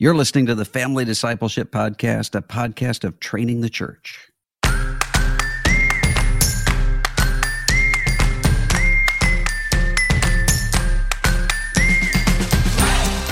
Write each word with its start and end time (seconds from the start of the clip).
You're 0.00 0.14
listening 0.14 0.46
to 0.46 0.54
the 0.54 0.64
Family 0.64 1.04
Discipleship 1.04 1.72
Podcast, 1.72 2.38
a 2.38 2.40
podcast 2.40 3.02
of 3.02 3.18
training 3.18 3.62
the 3.62 3.68
church. 3.68 4.30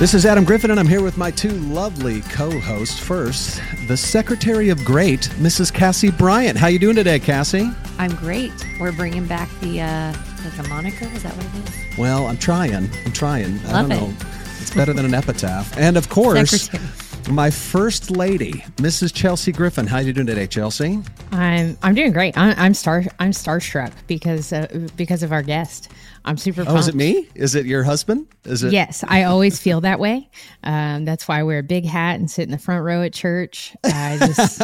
This 0.00 0.12
is 0.12 0.26
Adam 0.26 0.44
Griffin, 0.44 0.72
and 0.72 0.80
I'm 0.80 0.88
here 0.88 1.04
with 1.04 1.16
my 1.16 1.30
two 1.30 1.52
lovely 1.52 2.22
co-hosts. 2.22 2.98
First, 2.98 3.62
the 3.86 3.96
Secretary 3.96 4.68
of 4.70 4.84
Great, 4.84 5.20
Mrs. 5.36 5.72
Cassie 5.72 6.10
Bryant. 6.10 6.58
How 6.58 6.66
you 6.66 6.80
doing 6.80 6.96
today, 6.96 7.20
Cassie? 7.20 7.70
I'm 7.96 8.16
great. 8.16 8.52
We're 8.80 8.90
bringing 8.90 9.28
back 9.28 9.48
the 9.60 9.82
uh, 9.82 10.12
like 10.44 10.66
a 10.66 10.68
moniker. 10.68 11.04
Is 11.04 11.22
that 11.22 11.32
what 11.36 11.46
it 11.46 11.68
is? 11.92 11.96
Well, 11.96 12.26
I'm 12.26 12.36
trying. 12.36 12.74
I'm 12.74 13.12
trying. 13.12 13.60
I 13.66 13.82
don't 13.82 13.92
it. 13.92 14.00
know. 14.00 14.12
Better 14.76 14.92
than 14.92 15.06
an 15.06 15.14
epitaph. 15.14 15.74
And 15.78 15.96
of 15.96 16.10
course, 16.10 16.68
my 17.30 17.50
first 17.50 18.10
lady, 18.10 18.52
Mrs. 18.76 19.12
Chelsea 19.12 19.50
Griffin. 19.50 19.86
How 19.86 19.96
are 19.96 20.02
you 20.02 20.12
doing 20.12 20.26
today, 20.26 20.46
Chelsea? 20.46 21.00
I'm 21.32 21.78
I'm 21.82 21.94
doing 21.94 22.12
great. 22.12 22.36
I'm, 22.36 22.54
I'm 22.58 22.74
star 22.74 23.04
I'm 23.18 23.30
starstruck 23.30 23.90
because 24.06 24.52
uh, 24.52 24.86
because 24.94 25.22
of 25.22 25.32
our 25.32 25.42
guest. 25.42 25.90
I'm 26.26 26.36
super. 26.36 26.62
Oh, 26.66 26.76
is 26.76 26.88
it 26.88 26.94
me? 26.94 27.26
Is 27.34 27.54
it 27.54 27.64
your 27.64 27.84
husband? 27.84 28.26
Is 28.44 28.64
it? 28.64 28.72
Yes, 28.72 29.02
I 29.08 29.24
always 29.24 29.58
feel 29.58 29.80
that 29.80 29.98
way. 29.98 30.28
Um, 30.62 31.06
that's 31.06 31.26
why 31.26 31.40
I 31.40 31.42
wear 31.42 31.60
a 31.60 31.62
big 31.62 31.86
hat 31.86 32.20
and 32.20 32.30
sit 32.30 32.42
in 32.42 32.50
the 32.50 32.58
front 32.58 32.84
row 32.84 33.00
at 33.00 33.14
church. 33.14 33.74
I 33.82 34.18
just 34.18 34.60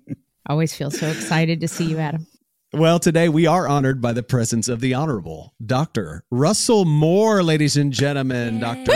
always 0.48 0.74
feel 0.74 0.90
so 0.90 1.06
excited 1.06 1.60
to 1.60 1.68
see 1.68 1.84
you, 1.84 1.98
Adam. 1.98 2.26
Well, 2.72 2.98
today 2.98 3.28
we 3.28 3.46
are 3.46 3.68
honored 3.68 4.00
by 4.00 4.12
the 4.12 4.22
presence 4.22 4.68
of 4.68 4.80
the 4.80 4.94
Honorable 4.94 5.54
Dr. 5.64 6.24
Russell 6.30 6.84
Moore, 6.84 7.42
ladies 7.42 7.76
and 7.76 7.92
gentlemen. 7.92 8.60
Dr. 8.60 8.92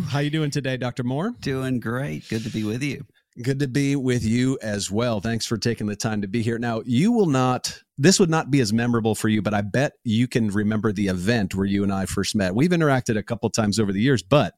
How 0.00 0.18
you 0.18 0.30
doing 0.30 0.50
today, 0.50 0.76
Dr. 0.76 1.02
Moore? 1.02 1.34
Doing 1.40 1.80
great. 1.80 2.28
Good 2.28 2.42
to 2.44 2.50
be 2.50 2.64
with 2.64 2.82
you. 2.82 3.04
Good 3.42 3.58
to 3.60 3.68
be 3.68 3.96
with 3.96 4.24
you 4.24 4.58
as 4.62 4.90
well. 4.90 5.20
Thanks 5.20 5.44
for 5.44 5.58
taking 5.58 5.86
the 5.86 5.96
time 5.96 6.22
to 6.22 6.28
be 6.28 6.42
here. 6.42 6.58
Now, 6.58 6.82
you 6.86 7.12
will 7.12 7.26
not, 7.26 7.82
this 7.98 8.18
would 8.18 8.30
not 8.30 8.50
be 8.50 8.60
as 8.60 8.72
memorable 8.72 9.14
for 9.14 9.28
you, 9.28 9.42
but 9.42 9.52
I 9.52 9.60
bet 9.60 9.92
you 10.04 10.26
can 10.26 10.48
remember 10.48 10.92
the 10.92 11.08
event 11.08 11.54
where 11.54 11.66
you 11.66 11.82
and 11.82 11.92
I 11.92 12.06
first 12.06 12.34
met. 12.34 12.54
We've 12.54 12.70
interacted 12.70 13.18
a 13.18 13.22
couple 13.22 13.50
times 13.50 13.78
over 13.78 13.92
the 13.92 14.00
years, 14.00 14.22
but 14.22 14.54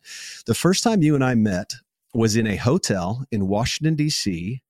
the 0.47 0.55
first 0.55 0.85
time 0.85 1.03
you 1.03 1.17
and 1.17 1.25
I 1.25 1.35
met 1.35 1.75
was 2.15 2.37
in 2.37 2.47
a 2.47 2.57
hotel 2.57 3.25
in 3.33 3.49
Washington, 3.49 3.97
D.C., 3.97 4.63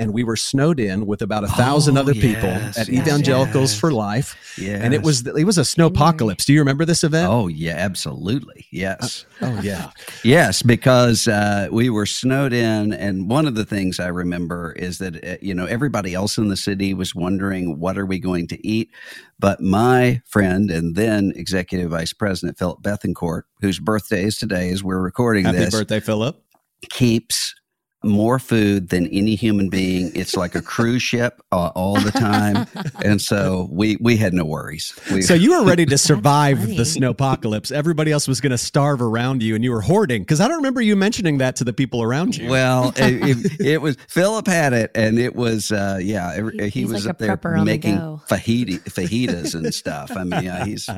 and 0.00 0.14
we 0.14 0.24
were 0.24 0.34
snowed 0.36 0.80
in 0.80 1.06
with 1.06 1.20
about 1.22 1.44
a 1.44 1.48
thousand 1.48 1.98
Oh, 1.98 2.00
other 2.00 2.14
people 2.14 2.48
at 2.48 2.76
yes, 2.76 2.88
Evangelicals 2.88 3.72
yes. 3.72 3.78
for 3.78 3.92
Life. 3.92 4.34
And 4.58 4.94
it 4.94 5.02
was 5.02 5.26
it 5.26 5.44
was 5.44 5.58
a 5.58 5.62
snowpocalypse. 5.62 6.44
Do 6.44 6.52
you 6.52 6.58
remember 6.60 6.84
this 6.84 7.04
event? 7.04 7.28
Oh, 7.30 7.46
yeah, 7.48 7.74
absolutely. 7.76 8.66
Yes. 8.70 9.26
oh 9.42 9.60
yeah. 9.62 9.90
Yes, 10.24 10.62
because 10.62 11.28
uh, 11.28 11.68
we 11.70 11.90
were 11.90 12.06
snowed 12.06 12.52
in, 12.52 12.92
and 12.92 13.30
one 13.30 13.46
of 13.46 13.54
the 13.54 13.64
things 13.64 14.00
I 14.00 14.08
remember 14.08 14.72
is 14.72 14.98
that 14.98 15.24
uh, 15.24 15.36
you 15.42 15.54
know 15.54 15.66
everybody 15.66 16.14
else 16.14 16.38
in 16.38 16.48
the 16.48 16.56
city 16.56 16.94
was 16.94 17.14
wondering 17.14 17.78
what 17.78 17.98
are 17.98 18.06
we 18.06 18.18
going 18.18 18.46
to 18.48 18.66
eat, 18.66 18.90
but 19.38 19.60
my 19.60 20.22
friend 20.26 20.70
and 20.70 20.96
then 20.96 21.32
executive 21.36 21.90
vice 21.90 22.12
president 22.12 22.58
Phillip 22.58 22.80
Bethancourt, 22.82 23.42
whose 23.60 23.78
birthday 23.78 24.24
is 24.24 24.38
today 24.38 24.70
as 24.70 24.82
we're 24.82 25.00
recording 25.00 25.44
Happy 25.44 25.58
this, 25.58 25.74
birthday, 25.74 26.00
Phillip. 26.00 26.42
keeps 26.90 27.54
more 28.02 28.38
food 28.38 28.88
than 28.88 29.06
any 29.08 29.34
human 29.34 29.68
being. 29.68 30.10
It's 30.14 30.34
like 30.36 30.54
a 30.54 30.62
cruise 30.62 31.02
ship 31.02 31.42
uh, 31.52 31.70
all 31.74 32.00
the 32.00 32.10
time, 32.10 32.66
and 33.04 33.20
so 33.20 33.68
we 33.70 33.96
we 34.00 34.16
had 34.16 34.32
no 34.32 34.44
worries. 34.44 34.98
We, 35.12 35.20
So 35.22 35.34
you 35.34 35.58
were 35.60 35.66
ready 35.66 35.84
to 35.86 35.98
survive 36.10 36.66
the 36.66 36.84
snow 36.86 37.10
apocalypse. 37.10 37.70
Everybody 37.70 38.10
else 38.10 38.26
was 38.26 38.40
going 38.40 38.52
to 38.52 38.58
starve 38.58 39.02
around 39.02 39.42
you, 39.42 39.54
and 39.54 39.62
you 39.62 39.70
were 39.70 39.82
hoarding. 39.82 40.22
Because 40.22 40.40
I 40.40 40.48
don't 40.48 40.56
remember 40.56 40.80
you 40.80 40.96
mentioning 40.96 41.38
that 41.38 41.56
to 41.56 41.64
the 41.64 41.72
people 41.74 42.02
around 42.02 42.36
you. 42.36 42.48
Well, 42.48 42.92
it, 42.96 43.36
it, 43.60 43.60
it 43.66 43.82
was 43.82 43.96
Phillip 44.08 44.46
had 44.46 44.72
it, 44.72 44.90
and 44.94 45.18
it 45.18 45.36
was 45.36 45.70
uh, 45.70 45.98
yeah. 46.02 46.32
every- 46.34 46.70
He- 46.70 46.80
he 46.80 46.84
was 46.86 47.04
like 47.04 47.10
up 47.10 47.18
there 47.18 47.36
prepper 47.36 47.52
on 47.58 47.66
the 47.66 47.72
making 47.72 47.96
go. 47.96 48.22
fajita, 48.28 48.80
fajitas 48.84 49.54
and 49.54 49.74
stuff. 49.74 50.10
I 50.16 50.24
mean, 50.24 50.42
yeah, 50.42 50.64
he's 50.64 50.88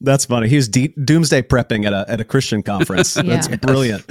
That's 0.00 0.26
funny. 0.26 0.48
He 0.48 0.56
was 0.56 0.68
de- 0.68 0.94
doomsday 1.02 1.42
prepping 1.42 1.86
at 1.86 1.92
a 1.94 2.04
at 2.08 2.20
a 2.20 2.24
Christian 2.24 2.62
conference. 2.62 3.14
That's 3.14 3.48
brilliant. 3.48 4.04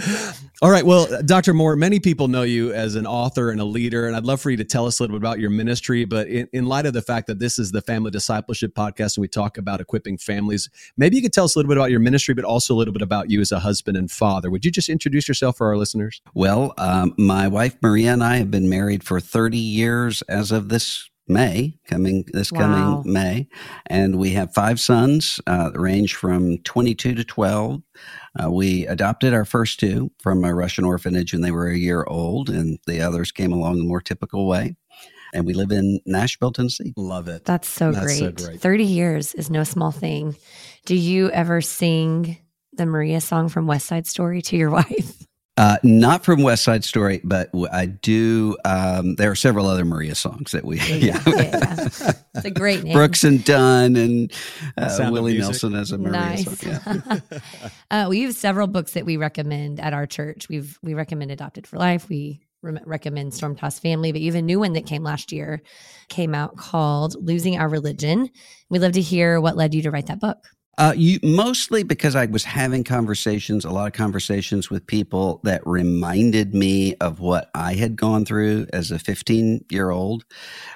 All 0.63 0.69
right. 0.69 0.85
Well, 0.85 1.07
Dr. 1.23 1.55
Moore, 1.55 1.75
many 1.75 1.99
people 1.99 2.27
know 2.27 2.43
you 2.43 2.71
as 2.71 2.93
an 2.93 3.07
author 3.07 3.49
and 3.49 3.59
a 3.59 3.65
leader, 3.65 4.05
and 4.05 4.15
I'd 4.15 4.25
love 4.25 4.41
for 4.41 4.51
you 4.51 4.57
to 4.57 4.63
tell 4.63 4.85
us 4.85 4.99
a 4.99 5.03
little 5.03 5.17
bit 5.17 5.25
about 5.25 5.39
your 5.39 5.49
ministry. 5.49 6.05
But 6.05 6.27
in, 6.27 6.47
in 6.53 6.67
light 6.67 6.85
of 6.85 6.93
the 6.93 7.01
fact 7.01 7.25
that 7.27 7.39
this 7.39 7.57
is 7.57 7.71
the 7.71 7.81
Family 7.81 8.11
Discipleship 8.11 8.75
Podcast 8.75 9.17
and 9.17 9.23
we 9.23 9.27
talk 9.27 9.57
about 9.57 9.81
equipping 9.81 10.19
families, 10.19 10.69
maybe 10.97 11.15
you 11.15 11.23
could 11.23 11.33
tell 11.33 11.45
us 11.45 11.55
a 11.55 11.59
little 11.59 11.67
bit 11.67 11.79
about 11.79 11.89
your 11.89 11.99
ministry, 11.99 12.35
but 12.35 12.45
also 12.45 12.75
a 12.75 12.77
little 12.77 12.93
bit 12.93 13.01
about 13.01 13.31
you 13.31 13.41
as 13.41 13.51
a 13.51 13.57
husband 13.57 13.97
and 13.97 14.11
father. 14.11 14.51
Would 14.51 14.63
you 14.63 14.69
just 14.69 14.87
introduce 14.87 15.27
yourself 15.27 15.57
for 15.57 15.65
our 15.67 15.77
listeners? 15.77 16.21
well. 16.35 16.75
Um, 16.77 17.15
my 17.17 17.47
wife 17.47 17.77
Maria 17.81 18.13
and 18.13 18.23
I 18.23 18.37
have 18.37 18.51
been 18.51 18.69
married 18.69 19.03
for 19.03 19.19
thirty 19.19 19.57
years 19.57 20.21
as 20.23 20.51
of 20.51 20.69
this 20.69 21.09
May, 21.27 21.77
coming 21.87 22.25
this 22.33 22.51
Wow. 22.51 22.59
coming 22.59 23.13
May, 23.13 23.47
and 23.87 24.15
we 24.17 24.31
have 24.31 24.53
five 24.53 24.79
sons, 24.79 25.39
uh, 25.47 25.71
range 25.75 26.15
from 26.15 26.57
twenty-two 26.59 27.15
to 27.15 27.23
twelve. 27.23 27.81
Uh, 28.41 28.51
we 28.51 28.85
adopted 28.87 29.33
our 29.33 29.45
first 29.45 29.79
two 29.79 30.11
from 30.21 30.43
a 30.43 30.53
Russian 30.53 30.83
orphanage 30.83 31.31
when 31.33 31.41
they 31.41 31.51
were 31.51 31.67
a 31.67 31.77
year 31.77 32.03
old, 32.05 32.49
and 32.49 32.79
the 32.87 33.01
others 33.01 33.31
came 33.31 33.51
along 33.53 33.77
the 33.77 33.83
more 33.85 34.01
typical 34.01 34.47
way. 34.47 34.75
And 35.33 35.45
we 35.45 35.53
live 35.53 35.71
in 35.71 36.01
Nashville, 36.05 36.51
Tennessee. 36.51 36.91
Love 36.97 37.29
it. 37.29 37.45
That's 37.45 37.69
so 37.69 37.93
That's 37.93 38.17
so 38.17 38.31
great. 38.31 38.35
great. 38.45 38.59
30 38.59 38.83
years 38.83 39.33
is 39.33 39.49
no 39.49 39.63
small 39.63 39.91
thing. 39.91 40.35
Do 40.85 40.93
you 40.95 41.29
ever 41.31 41.61
sing 41.61 42.37
the 42.73 42.85
Maria 42.85 43.21
song 43.21 43.47
from 43.47 43.65
West 43.65 43.85
Side 43.85 44.07
Story 44.07 44.41
to 44.43 44.57
your 44.57 44.69
wife? 44.79 45.25
Uh, 45.57 45.77
not 45.83 46.23
from 46.23 46.41
West 46.43 46.63
Side 46.63 46.83
Story, 46.83 47.19
but 47.23 47.49
I 47.71 47.85
do. 47.85 48.55
Um, 48.63 49.15
there 49.15 49.29
are 49.29 49.35
several 49.35 49.67
other 49.67 49.83
Maria 49.83 50.15
songs 50.15 50.51
that 50.51 50.63
we, 50.63 50.79
yeah, 50.89 51.21
yeah. 51.27 51.87
It's 52.35 52.45
a 52.45 52.49
great 52.49 52.83
name. 52.83 52.93
Brooks 52.93 53.25
and 53.25 53.43
Dunn 53.43 53.97
and 53.97 54.31
uh, 54.77 55.09
Willie 55.11 55.37
Nelson 55.37 55.75
as 55.75 55.91
a 55.91 55.97
Maria 55.97 56.11
nice. 56.11 56.59
song. 56.59 57.03
Yeah. 57.05 57.19
uh, 57.91 58.07
we 58.09 58.21
have 58.21 58.33
several 58.33 58.67
books 58.67 58.93
that 58.93 59.05
we 59.05 59.17
recommend 59.17 59.81
at 59.81 59.93
our 59.93 60.07
church. 60.07 60.47
We've 60.47 60.79
we 60.81 60.93
recommend 60.93 61.31
Adopted 61.31 61.67
for 61.67 61.77
Life. 61.77 62.07
We 62.07 62.41
re- 62.61 62.79
recommend 62.85 63.33
Storm 63.33 63.55
Tossed 63.55 63.81
Family, 63.81 64.13
but 64.13 64.21
even 64.21 64.39
a 64.39 64.47
new 64.47 64.59
one 64.59 64.73
that 64.73 64.85
came 64.85 65.03
last 65.03 65.33
year 65.33 65.61
came 66.07 66.33
out 66.33 66.55
called 66.55 67.15
Losing 67.19 67.59
Our 67.59 67.67
Religion. 67.67 68.29
We'd 68.69 68.79
love 68.79 68.93
to 68.93 69.01
hear 69.01 69.41
what 69.41 69.57
led 69.57 69.73
you 69.73 69.81
to 69.81 69.91
write 69.91 70.07
that 70.07 70.21
book. 70.21 70.37
Uh, 70.77 70.93
you 70.95 71.19
mostly 71.21 71.83
because 71.83 72.15
I 72.15 72.25
was 72.27 72.45
having 72.45 72.83
conversations, 72.83 73.65
a 73.65 73.69
lot 73.69 73.87
of 73.87 73.93
conversations 73.93 74.69
with 74.69 74.87
people 74.87 75.41
that 75.43 75.61
reminded 75.67 76.55
me 76.55 76.95
of 76.95 77.19
what 77.19 77.51
I 77.53 77.73
had 77.73 77.95
gone 77.95 78.25
through 78.25 78.67
as 78.73 78.89
a 78.89 78.97
15 78.97 79.65
year 79.69 79.89
old 79.91 80.23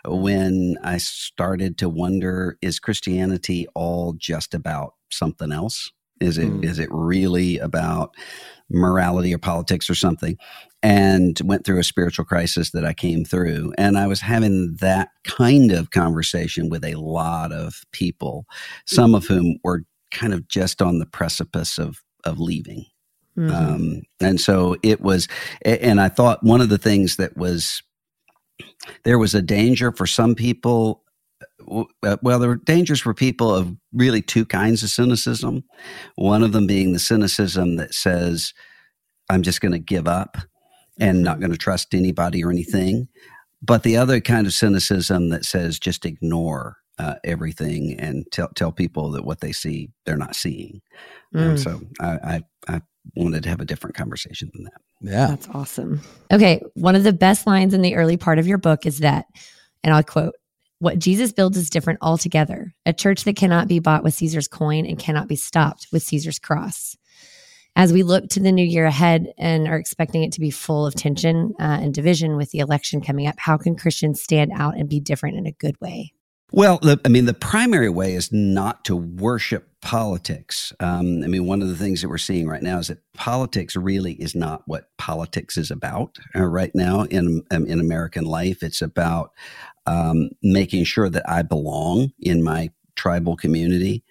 when 0.05 0.77
I 0.83 0.97
started 0.97 1.77
to 1.79 1.89
wonder 1.89 2.57
is 2.61 2.79
Christianity 2.79 3.67
all 3.73 4.13
just 4.13 4.53
about 4.53 4.95
something 5.11 5.51
else? 5.51 5.91
Is 6.21 6.37
it 6.37 6.53
is 6.61 6.79
Mm. 6.79 6.83
it 6.83 6.89
really 6.91 7.57
about 7.59 8.15
morality 8.69 9.33
or 9.33 9.37
politics 9.37 9.89
or 9.89 9.95
something? 9.95 10.37
And 10.83 11.39
went 11.43 11.65
through 11.65 11.79
a 11.79 11.83
spiritual 11.83 12.25
crisis 12.25 12.71
that 12.71 12.85
I 12.85 12.93
came 12.93 13.25
through. 13.25 13.73
And 13.77 13.97
I 13.97 14.07
was 14.07 14.21
having 14.21 14.77
that 14.81 15.09
kind 15.23 15.71
of 15.71 15.91
conversation 15.91 16.69
with 16.69 16.85
a 16.85 16.95
lot 16.95 17.51
of 17.51 17.83
people, 17.91 18.45
some 18.85 19.15
of 19.15 19.25
whom 19.25 19.57
were 19.63 19.83
kind 20.11 20.33
of 20.33 20.47
just 20.47 20.81
on 20.81 20.99
the 20.99 21.05
precipice 21.07 21.77
of 21.77 22.01
of 22.23 22.39
leaving. 22.39 22.85
Mhm. 23.37 23.53
Um, 23.53 24.01
and 24.19 24.39
so 24.39 24.77
it 24.81 25.01
was, 25.01 25.27
and 25.63 25.99
I 26.01 26.09
thought 26.09 26.43
one 26.43 26.61
of 26.61 26.69
the 26.69 26.77
things 26.77 27.17
that 27.17 27.37
was, 27.37 27.83
there 29.03 29.19
was 29.19 29.35
a 29.35 29.41
danger 29.41 29.91
for 29.91 30.07
some 30.07 30.35
people. 30.35 31.03
W- 31.59 31.87
uh, 32.03 32.17
Well, 32.21 32.39
there 32.39 32.49
were 32.49 32.55
dangers 32.55 33.01
for 33.01 33.13
people 33.13 33.53
of 33.53 33.75
really 33.93 34.21
two 34.21 34.45
kinds 34.45 34.83
of 34.83 34.89
cynicism. 34.89 35.63
One 36.15 36.43
of 36.43 36.51
them 36.51 36.67
being 36.67 36.93
the 36.93 36.99
cynicism 36.99 37.77
that 37.77 37.93
says, 37.93 38.53
I'm 39.29 39.41
just 39.41 39.61
going 39.61 39.71
to 39.71 39.79
give 39.79 40.07
up 40.07 40.37
and 40.99 41.23
not 41.23 41.39
going 41.39 41.51
to 41.51 41.57
trust 41.57 41.93
anybody 41.93 42.43
or 42.43 42.51
anything. 42.51 43.07
But 43.61 43.83
the 43.83 43.97
other 43.97 44.21
kind 44.21 44.45
of 44.45 44.53
cynicism 44.53 45.29
that 45.29 45.45
says, 45.45 45.79
just 45.79 46.05
ignore 46.05 46.77
uh, 46.99 47.15
everything 47.23 47.99
and 47.99 48.25
tell, 48.31 48.49
tell 48.55 48.71
people 48.71 49.11
that 49.11 49.25
what 49.25 49.41
they 49.41 49.51
see, 49.51 49.89
they're 50.05 50.17
not 50.17 50.35
seeing. 50.35 50.81
And 51.33 51.57
Mm, 51.57 51.59
so 51.59 51.81
I, 51.99 52.43
I, 52.67 52.75
I 52.75 52.81
wanted 53.15 53.43
to 53.43 53.49
have 53.49 53.59
a 53.59 53.65
different 53.65 53.95
conversation 53.95 54.49
than 54.53 54.63
that. 54.65 54.81
Yeah. 55.01 55.27
that's 55.27 55.49
awesome. 55.49 56.01
Okay, 56.31 56.61
one 56.75 56.95
of 56.95 57.03
the 57.03 57.11
best 57.11 57.45
lines 57.45 57.73
in 57.73 57.81
the 57.81 57.95
early 57.95 58.15
part 58.15 58.39
of 58.39 58.47
your 58.47 58.57
book 58.57 58.85
is 58.85 58.99
that, 58.99 59.25
and 59.83 59.93
I'll 59.93 60.03
quote, 60.03 60.35
what 60.79 60.99
Jesus 60.99 61.31
builds 61.31 61.57
is 61.57 61.69
different 61.69 61.99
altogether. 62.01 62.73
A 62.85 62.93
church 62.93 63.23
that 63.23 63.35
cannot 63.35 63.67
be 63.67 63.79
bought 63.79 64.03
with 64.03 64.13
Caesar's 64.15 64.47
coin 64.47 64.85
and 64.85 64.99
cannot 64.99 65.27
be 65.27 65.35
stopped 65.35 65.87
with 65.91 66.03
Caesar's 66.03 66.39
cross. 66.39 66.95
As 67.77 67.91
we 67.91 68.03
look 68.03 68.29
to 68.29 68.39
the 68.39 68.53
new 68.53 68.65
year 68.65 68.85
ahead 68.85 69.33
and 69.37 69.67
are 69.67 69.77
expecting 69.77 70.23
it 70.23 70.31
to 70.33 70.39
be 70.39 70.51
full 70.51 70.85
of 70.85 70.95
tension 70.95 71.53
uh, 71.59 71.79
and 71.81 71.93
division 71.93 72.37
with 72.37 72.51
the 72.51 72.59
election 72.59 73.01
coming 73.01 73.27
up, 73.27 73.35
how 73.37 73.57
can 73.57 73.75
Christians 73.75 74.21
stand 74.21 74.51
out 74.55 74.77
and 74.77 74.87
be 74.87 75.01
different 75.01 75.37
in 75.37 75.45
a 75.45 75.51
good 75.51 75.75
way? 75.81 76.13
Well, 76.51 76.77
the, 76.77 77.01
I 77.03 77.09
mean, 77.09 77.25
the 77.25 77.33
primary 77.33 77.89
way 77.89 78.13
is 78.13 78.31
not 78.31 78.85
to 78.85 78.95
worship 78.95 79.67
politics. 79.81 80.71
Um, 80.79 81.23
I 81.23 81.27
mean, 81.27 81.47
one 81.47 81.61
of 81.61 81.67
the 81.67 81.75
things 81.75 82.01
that 82.01 82.07
we're 82.07 82.17
seeing 82.17 82.47
right 82.47 82.61
now 82.61 82.77
is 82.77 82.87
that 82.87 82.99
politics 83.13 83.75
really 83.75 84.13
is 84.13 84.35
not 84.35 84.61
what 84.65 84.89
politics 84.97 85.57
is 85.57 85.69
about 85.69 86.17
uh, 86.35 86.45
right 86.45 86.71
now 86.73 87.01
in 87.03 87.43
um, 87.51 87.65
in 87.65 87.79
American 87.79 88.25
life. 88.25 88.63
It's 88.63 88.81
about 88.81 89.31
um, 89.87 90.29
making 90.41 90.83
sure 90.83 91.09
that 91.09 91.27
I 91.29 91.41
belong 91.41 92.11
in 92.19 92.43
my 92.43 92.69
tribal 92.95 93.35
community 93.35 94.03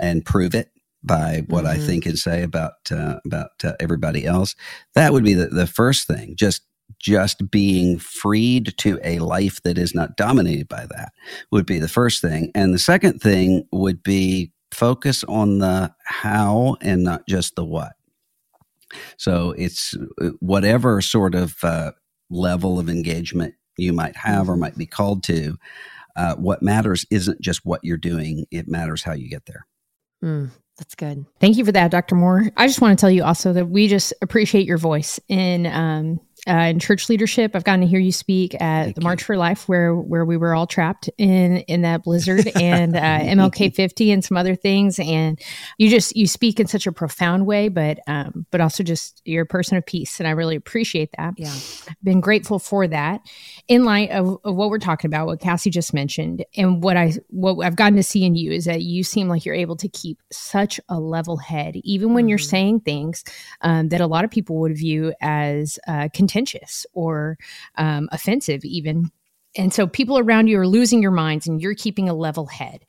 and 0.00 0.24
prove 0.24 0.54
it 0.54 0.70
by 1.02 1.42
what 1.48 1.64
mm-hmm. 1.64 1.80
I 1.80 1.84
think 1.84 2.06
and 2.06 2.18
say 2.18 2.42
about 2.42 2.72
uh, 2.90 3.16
about 3.24 3.50
uh, 3.64 3.72
everybody 3.80 4.24
else. 4.26 4.54
That 4.94 5.12
would 5.12 5.24
be 5.24 5.34
the, 5.34 5.46
the 5.46 5.66
first 5.66 6.06
thing. 6.06 6.34
Just 6.36 6.62
just 6.98 7.50
being 7.50 7.98
freed 7.98 8.74
to 8.78 8.98
a 9.02 9.18
life 9.18 9.62
that 9.62 9.78
is 9.78 9.94
not 9.94 10.16
dominated 10.16 10.68
by 10.68 10.86
that 10.90 11.12
would 11.50 11.66
be 11.66 11.78
the 11.78 11.88
first 11.88 12.20
thing. 12.20 12.50
And 12.54 12.72
the 12.72 12.78
second 12.78 13.20
thing 13.20 13.66
would 13.72 14.02
be 14.02 14.52
focus 14.70 15.24
on 15.24 15.58
the 15.58 15.92
how 16.04 16.76
and 16.80 17.02
not 17.02 17.26
just 17.26 17.56
the 17.56 17.64
what. 17.64 17.92
So 19.16 19.52
it's 19.52 19.96
uh, 20.20 20.30
whatever 20.40 21.00
sort 21.00 21.34
of 21.34 21.56
uh, 21.62 21.92
level 22.30 22.78
of 22.78 22.88
engagement 22.88 23.54
you 23.76 23.92
might 23.92 24.16
have 24.16 24.48
or 24.48 24.56
might 24.56 24.76
be 24.76 24.86
called 24.86 25.22
to. 25.24 25.56
Uh, 26.14 26.34
what 26.36 26.62
matters 26.62 27.06
isn't 27.10 27.40
just 27.40 27.64
what 27.64 27.80
you're 27.82 27.96
doing, 27.96 28.46
it 28.50 28.68
matters 28.68 29.02
how 29.02 29.12
you 29.12 29.28
get 29.28 29.46
there. 29.46 29.66
Mm, 30.22 30.50
that's 30.76 30.94
good. 30.94 31.24
Thank 31.40 31.56
you 31.56 31.64
for 31.64 31.72
that, 31.72 31.90
Dr. 31.90 32.14
Moore. 32.14 32.50
I 32.56 32.66
just 32.66 32.80
want 32.80 32.98
to 32.98 33.00
tell 33.00 33.10
you 33.10 33.24
also 33.24 33.52
that 33.52 33.66
we 33.66 33.88
just 33.88 34.12
appreciate 34.22 34.66
your 34.66 34.78
voice 34.78 35.18
in 35.28 35.66
um, 35.66 36.20
uh, 36.48 36.70
in 36.70 36.80
church 36.80 37.08
leadership. 37.08 37.54
I've 37.54 37.62
gotten 37.62 37.82
to 37.82 37.86
hear 37.86 38.00
you 38.00 38.10
speak 38.10 38.54
at 38.54 38.84
Thank 38.84 38.96
the 38.96 39.02
March 39.02 39.20
you. 39.20 39.26
for 39.26 39.36
Life, 39.36 39.68
where 39.68 39.94
where 39.94 40.24
we 40.24 40.36
were 40.36 40.54
all 40.54 40.66
trapped 40.66 41.08
in 41.16 41.58
in 41.68 41.82
that 41.82 42.02
blizzard, 42.02 42.50
and 42.60 42.96
uh, 42.96 43.00
MLK 43.20 43.74
50 43.74 44.10
and 44.10 44.24
some 44.24 44.36
other 44.36 44.56
things. 44.56 44.98
And 44.98 45.40
you 45.78 45.88
just 45.88 46.16
you 46.16 46.26
speak 46.26 46.58
in 46.58 46.66
such 46.66 46.86
a 46.86 46.92
profound 46.92 47.46
way, 47.46 47.68
but 47.68 48.00
um, 48.08 48.46
but 48.50 48.60
also 48.60 48.82
just 48.82 49.22
you're 49.24 49.44
a 49.44 49.46
person 49.46 49.76
of 49.76 49.86
peace, 49.86 50.18
and 50.18 50.26
I 50.26 50.32
really 50.32 50.56
appreciate 50.56 51.10
that. 51.16 51.34
Yeah, 51.36 51.54
been 52.02 52.20
grateful 52.20 52.58
for 52.58 52.88
that. 52.88 53.20
In 53.68 53.84
light 53.84 54.10
of, 54.10 54.38
of 54.44 54.56
what 54.56 54.70
we're 54.70 54.78
talking 54.78 55.08
about, 55.08 55.26
what 55.26 55.40
Cassie 55.40 55.70
just 55.70 55.94
mentioned, 55.94 56.44
and 56.56 56.82
what 56.82 56.96
I 56.96 57.12
what 57.28 57.64
I've 57.64 57.76
gotten 57.76 57.96
to 57.96 58.02
see 58.02 58.24
in 58.24 58.34
you 58.34 58.50
is 58.50 58.64
that 58.64 58.82
you 58.82 59.04
seem 59.04 59.28
like 59.28 59.44
you're 59.44 59.54
able 59.54 59.76
to 59.76 59.88
keep 59.88 60.18
such 60.32 60.80
a 60.88 60.98
level 60.98 61.36
head, 61.36 61.76
even 61.84 62.14
when 62.14 62.24
mm-hmm. 62.24 62.30
you're 62.30 62.38
saying 62.38 62.80
things 62.80 63.22
um, 63.60 63.90
that 63.90 64.00
a 64.00 64.06
lot 64.08 64.24
of 64.24 64.30
people 64.30 64.56
would 64.56 64.76
view 64.76 65.14
as 65.20 65.78
uh, 65.86 66.08
contentious 66.32 66.86
or 66.94 67.36
um, 67.76 68.08
offensive, 68.12 68.64
even. 68.64 69.10
And 69.56 69.72
so 69.72 69.86
people 69.86 70.18
around 70.18 70.48
you 70.48 70.58
are 70.58 70.66
losing 70.66 71.02
your 71.02 71.10
minds 71.10 71.46
and 71.46 71.60
you're 71.60 71.74
keeping 71.74 72.08
a 72.08 72.14
level 72.14 72.46
head. 72.46 72.84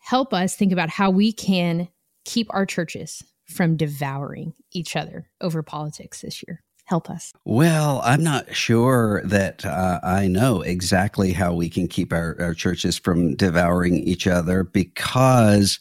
Help 0.00 0.34
us 0.34 0.56
think 0.56 0.72
about 0.72 0.90
how 0.90 1.10
we 1.10 1.32
can 1.32 1.88
keep 2.24 2.48
our 2.50 2.66
churches 2.66 3.22
from 3.46 3.76
devouring 3.76 4.52
each 4.72 4.96
other 4.96 5.30
over 5.40 5.62
politics 5.62 6.20
this 6.20 6.42
year 6.46 6.62
help 6.88 7.10
us? 7.10 7.34
Well, 7.44 8.00
I'm 8.02 8.22
not 8.22 8.54
sure 8.54 9.20
that 9.26 9.64
uh, 9.66 10.00
I 10.02 10.26
know 10.26 10.62
exactly 10.62 11.34
how 11.34 11.52
we 11.52 11.68
can 11.68 11.86
keep 11.86 12.14
our, 12.14 12.34
our 12.40 12.54
churches 12.54 12.96
from 12.96 13.36
devouring 13.36 13.96
each 13.96 14.26
other 14.26 14.64
because 14.64 15.78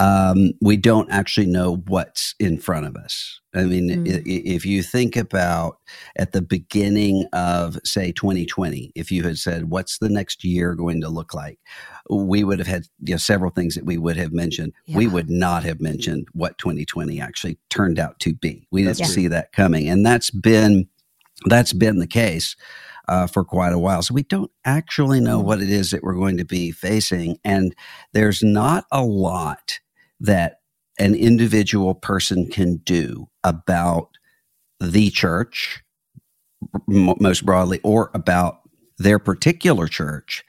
um, 0.00 0.52
we 0.62 0.78
don't 0.78 1.10
actually 1.10 1.46
know 1.46 1.76
what's 1.86 2.34
in 2.40 2.58
front 2.58 2.86
of 2.86 2.96
us. 2.96 3.38
I 3.54 3.64
mean, 3.64 3.90
mm. 3.90 4.22
if 4.24 4.64
you 4.64 4.82
think 4.82 5.14
about 5.14 5.76
at 6.16 6.32
the 6.32 6.40
beginning 6.40 7.26
of, 7.34 7.78
say, 7.84 8.10
2020, 8.10 8.92
if 8.94 9.12
you 9.12 9.24
had 9.24 9.36
said, 9.36 9.68
what's 9.68 9.98
the 9.98 10.08
next 10.08 10.42
year 10.42 10.74
going 10.74 11.02
to 11.02 11.10
look 11.10 11.34
like? 11.34 11.58
We 12.08 12.44
would 12.44 12.58
have 12.60 12.68
had 12.68 12.84
you 13.02 13.14
know, 13.14 13.18
several 13.18 13.50
things 13.50 13.74
that 13.74 13.84
we 13.84 13.98
would 13.98 14.16
have 14.16 14.32
mentioned. 14.32 14.72
Yeah. 14.86 14.96
We 14.96 15.06
would 15.06 15.28
not 15.28 15.64
have 15.64 15.82
mentioned 15.82 16.28
what 16.32 16.56
2020 16.56 17.20
actually 17.20 17.58
turned 17.68 17.98
out 17.98 18.18
to 18.20 18.32
be. 18.34 18.66
We 18.70 18.84
didn't 18.84 19.00
yeah. 19.00 19.06
see 19.06 19.28
that 19.28 19.52
coming. 19.52 19.86
And 19.86 20.06
that's 20.06 20.30
been, 20.30 20.88
that's 21.44 21.74
been 21.74 21.98
the 21.98 22.06
case. 22.06 22.56
Uh, 23.08 23.26
for 23.26 23.42
quite 23.42 23.72
a 23.72 23.78
while. 23.78 24.02
So 24.02 24.14
we 24.14 24.22
don't 24.22 24.52
actually 24.64 25.18
know 25.18 25.42
mm. 25.42 25.44
what 25.44 25.60
it 25.60 25.68
is 25.68 25.90
that 25.90 26.04
we're 26.04 26.14
going 26.14 26.36
to 26.36 26.44
be 26.44 26.70
facing. 26.70 27.38
And 27.44 27.74
there's 28.12 28.40
not 28.40 28.84
a 28.92 29.02
lot 29.02 29.80
that 30.20 30.60
an 30.98 31.14
individual 31.14 31.94
person 31.94 32.46
can 32.48 32.76
do 32.78 33.28
about 33.42 34.10
the 34.80 35.10
church, 35.10 35.82
most 36.86 37.44
broadly, 37.44 37.80
or 37.82 38.10
about 38.14 38.60
their 38.98 39.18
particular 39.18 39.88
church, 39.88 40.44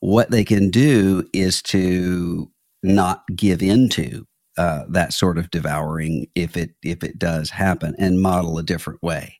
what 0.00 0.30
they 0.30 0.44
can 0.44 0.70
do 0.70 1.26
is 1.32 1.62
to 1.62 2.50
not 2.82 3.24
give 3.34 3.62
into 3.62 4.26
uh, 4.58 4.84
that 4.88 5.12
sort 5.12 5.38
of 5.38 5.50
devouring 5.50 6.26
if 6.34 6.56
it 6.56 6.70
if 6.82 7.02
it 7.02 7.18
does 7.18 7.50
happen 7.50 7.94
and 7.98 8.20
model 8.20 8.58
a 8.58 8.62
different 8.62 9.02
way. 9.02 9.38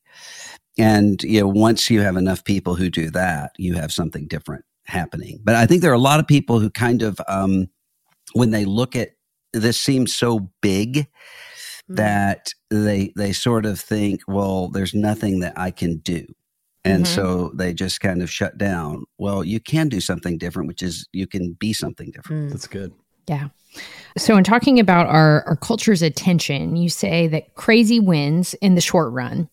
And 0.78 1.23
you 1.23 1.40
know, 1.40 1.49
once 1.49 1.90
you 1.90 2.00
have 2.00 2.17
enough 2.17 2.44
people 2.44 2.75
who 2.75 2.90
do 2.90 3.11
that, 3.11 3.52
you 3.58 3.75
have 3.75 3.93
something 3.93 4.26
different 4.26 4.64
happening. 4.87 5.40
But 5.43 5.55
I 5.55 5.67
think 5.67 5.82
there 5.82 5.90
are 5.90 5.94
a 5.94 5.99
lot 5.99 6.20
of 6.20 6.26
people 6.26 6.61
who 6.61 6.70
kind 6.70 7.02
of, 7.02 7.20
um, 7.28 7.69
when 8.34 8.50
they 8.50 8.64
look 8.64 8.94
at 8.94 9.11
this 9.61 9.81
seems 9.81 10.14
so 10.14 10.50
big 10.61 10.94
mm-hmm. 10.94 11.94
that 11.94 12.53
they 12.70 13.12
they 13.17 13.32
sort 13.32 13.67
of 13.67 13.81
think, 13.81 14.20
well, 14.26 14.69
there's 14.69 14.94
nothing 14.94 15.41
that 15.41 15.55
I 15.56 15.70
can 15.70 15.99
do. 15.99 16.26
And 16.85 17.05
mm-hmm. 17.05 17.14
so 17.14 17.50
they 17.55 17.75
just 17.75 18.00
kind 18.00 18.23
of 18.23 18.31
shut 18.31 18.58
down. 18.58 19.05
Well, 19.19 19.43
you 19.43 19.58
can 19.58 19.88
do 19.88 20.00
something 20.00 20.38
different, 20.38 20.69
which 20.69 20.82
is 20.82 21.08
you 21.12 21.26
can 21.26 21.55
be 21.55 21.73
something 21.73 22.12
different. 22.12 22.49
Mm. 22.49 22.50
That's 22.50 22.69
good. 22.69 22.93
Yeah. 23.29 23.49
So, 24.17 24.37
in 24.37 24.44
talking 24.44 24.79
about 24.81 25.06
our, 25.08 25.43
our 25.47 25.56
culture's 25.56 26.00
attention, 26.00 26.76
you 26.76 26.88
say 26.88 27.26
that 27.26 27.55
crazy 27.55 28.00
wins 28.00 28.55
in 28.55 28.75
the 28.75 28.81
short 28.81 29.12
run. 29.12 29.49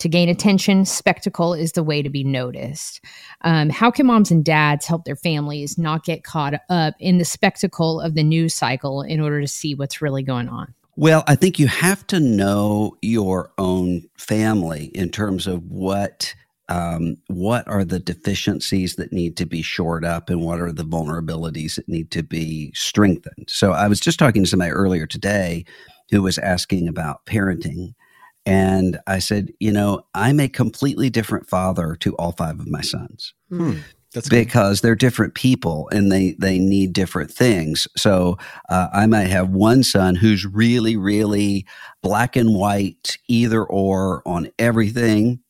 To 0.00 0.08
gain 0.08 0.28
attention, 0.28 0.84
spectacle 0.84 1.54
is 1.54 1.72
the 1.72 1.82
way 1.82 2.02
to 2.02 2.10
be 2.10 2.22
noticed. 2.22 3.00
Um, 3.42 3.70
how 3.70 3.90
can 3.90 4.06
moms 4.06 4.30
and 4.30 4.44
dads 4.44 4.86
help 4.86 5.04
their 5.04 5.16
families 5.16 5.78
not 5.78 6.04
get 6.04 6.22
caught 6.22 6.54
up 6.68 6.94
in 7.00 7.18
the 7.18 7.24
spectacle 7.24 8.00
of 8.00 8.14
the 8.14 8.22
news 8.22 8.54
cycle 8.54 9.02
in 9.02 9.20
order 9.20 9.40
to 9.40 9.48
see 9.48 9.74
what's 9.74 10.02
really 10.02 10.22
going 10.22 10.48
on? 10.48 10.74
Well, 10.96 11.24
I 11.26 11.34
think 11.34 11.58
you 11.58 11.66
have 11.66 12.06
to 12.08 12.20
know 12.20 12.96
your 13.02 13.52
own 13.58 14.02
family 14.18 14.86
in 14.94 15.10
terms 15.10 15.46
of 15.46 15.62
what 15.64 16.34
um, 16.68 17.16
what 17.28 17.66
are 17.68 17.84
the 17.84 18.00
deficiencies 18.00 18.96
that 18.96 19.12
need 19.12 19.36
to 19.36 19.46
be 19.46 19.62
shored 19.62 20.04
up 20.04 20.28
and 20.28 20.40
what 20.40 20.60
are 20.60 20.72
the 20.72 20.84
vulnerabilities 20.84 21.76
that 21.76 21.88
need 21.88 22.10
to 22.10 22.24
be 22.24 22.72
strengthened. 22.74 23.48
So 23.48 23.70
I 23.70 23.86
was 23.86 24.00
just 24.00 24.18
talking 24.18 24.42
to 24.42 24.50
somebody 24.50 24.72
earlier 24.72 25.06
today 25.06 25.64
who 26.10 26.22
was 26.22 26.38
asking 26.38 26.88
about 26.88 27.24
parenting 27.24 27.94
and 28.46 29.00
I 29.08 29.18
said, 29.18 29.52
you 29.58 29.72
know, 29.72 30.06
I'm 30.14 30.38
a 30.38 30.48
completely 30.48 31.10
different 31.10 31.48
father 31.48 31.96
to 31.96 32.14
all 32.16 32.32
five 32.32 32.60
of 32.60 32.68
my 32.68 32.80
sons. 32.80 33.34
Hmm. 33.50 33.78
That's 34.14 34.28
because 34.28 34.80
good. 34.80 34.86
they're 34.86 34.94
different 34.94 35.34
people 35.34 35.90
and 35.92 36.10
they 36.10 36.36
they 36.38 36.58
need 36.58 36.94
different 36.94 37.30
things. 37.30 37.86
So 37.96 38.38
uh, 38.70 38.88
I 38.92 39.06
might 39.06 39.28
have 39.28 39.50
one 39.50 39.82
son 39.82 40.14
who's 40.14 40.46
really 40.46 40.96
really 40.96 41.66
black 42.02 42.34
and 42.36 42.54
white, 42.54 43.18
either 43.28 43.62
or 43.62 44.22
on 44.24 44.48
everything, 44.58 45.40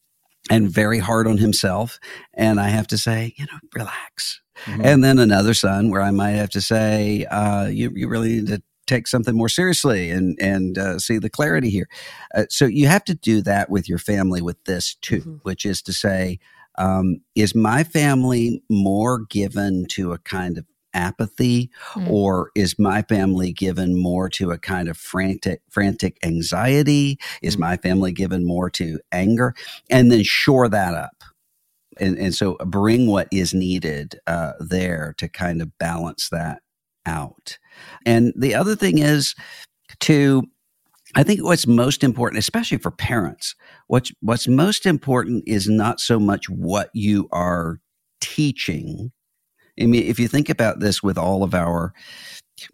and 0.50 0.68
very 0.68 0.98
hard 0.98 1.28
on 1.28 1.38
himself. 1.38 2.00
And 2.34 2.58
I 2.58 2.70
have 2.70 2.88
to 2.88 2.98
say, 2.98 3.34
you 3.36 3.44
know, 3.44 3.58
relax. 3.74 4.40
Mm-hmm. 4.64 4.84
And 4.84 5.04
then 5.04 5.18
another 5.18 5.54
son 5.54 5.90
where 5.90 6.02
I 6.02 6.10
might 6.10 6.32
have 6.32 6.50
to 6.50 6.60
say, 6.60 7.24
uh, 7.26 7.66
you 7.66 7.92
you 7.94 8.08
really 8.08 8.40
need 8.40 8.48
to 8.48 8.62
take 8.86 9.06
something 9.06 9.36
more 9.36 9.48
seriously 9.48 10.10
and 10.10 10.38
and 10.40 10.78
uh, 10.78 10.98
see 10.98 11.18
the 11.18 11.30
clarity 11.30 11.70
here. 11.70 11.88
Uh, 12.34 12.44
so 12.50 12.66
you 12.66 12.86
have 12.86 13.04
to 13.04 13.14
do 13.14 13.42
that 13.42 13.70
with 13.70 13.88
your 13.88 13.98
family 13.98 14.42
with 14.42 14.62
this 14.64 14.94
too, 14.96 15.20
mm-hmm. 15.20 15.36
which 15.42 15.64
is 15.64 15.82
to 15.82 15.92
say, 15.92 16.38
um, 16.78 17.20
is 17.34 17.54
my 17.54 17.84
family 17.84 18.62
more 18.70 19.20
given 19.20 19.86
to 19.90 20.12
a 20.12 20.18
kind 20.18 20.58
of 20.58 20.64
apathy 20.94 21.70
mm. 21.92 22.10
or 22.10 22.50
is 22.54 22.78
my 22.78 23.02
family 23.02 23.52
given 23.52 24.00
more 24.00 24.30
to 24.30 24.50
a 24.50 24.58
kind 24.58 24.88
of 24.88 24.96
frantic 24.96 25.60
frantic 25.68 26.16
anxiety 26.24 27.18
is 27.42 27.56
mm. 27.56 27.60
my 27.60 27.76
family 27.76 28.12
given 28.12 28.46
more 28.46 28.70
to 28.70 28.98
anger 29.12 29.54
and 29.90 30.10
then 30.10 30.22
shore 30.22 30.70
that 30.70 30.94
up 30.94 31.22
and, 31.98 32.18
and 32.18 32.34
so 32.34 32.56
bring 32.64 33.06
what 33.06 33.28
is 33.30 33.52
needed 33.52 34.18
uh, 34.26 34.52
there 34.58 35.14
to 35.18 35.28
kind 35.28 35.60
of 35.60 35.76
balance 35.78 36.30
that 36.30 36.62
out. 37.06 37.58
And 38.04 38.32
the 38.36 38.54
other 38.54 38.76
thing 38.76 38.98
is 38.98 39.34
to 40.00 40.42
I 41.14 41.22
think 41.22 41.42
what's 41.42 41.66
most 41.66 42.04
important, 42.04 42.38
especially 42.38 42.76
for 42.76 42.90
parents, 42.90 43.54
what's 43.86 44.12
what's 44.20 44.46
most 44.46 44.84
important 44.84 45.44
is 45.46 45.66
not 45.66 45.98
so 45.98 46.20
much 46.20 46.50
what 46.50 46.90
you 46.92 47.28
are 47.32 47.80
teaching. 48.20 49.12
I 49.80 49.86
mean, 49.86 50.04
if 50.04 50.18
you 50.18 50.28
think 50.28 50.50
about 50.50 50.80
this 50.80 51.02
with 51.02 51.16
all 51.16 51.42
of 51.42 51.54
our, 51.54 51.94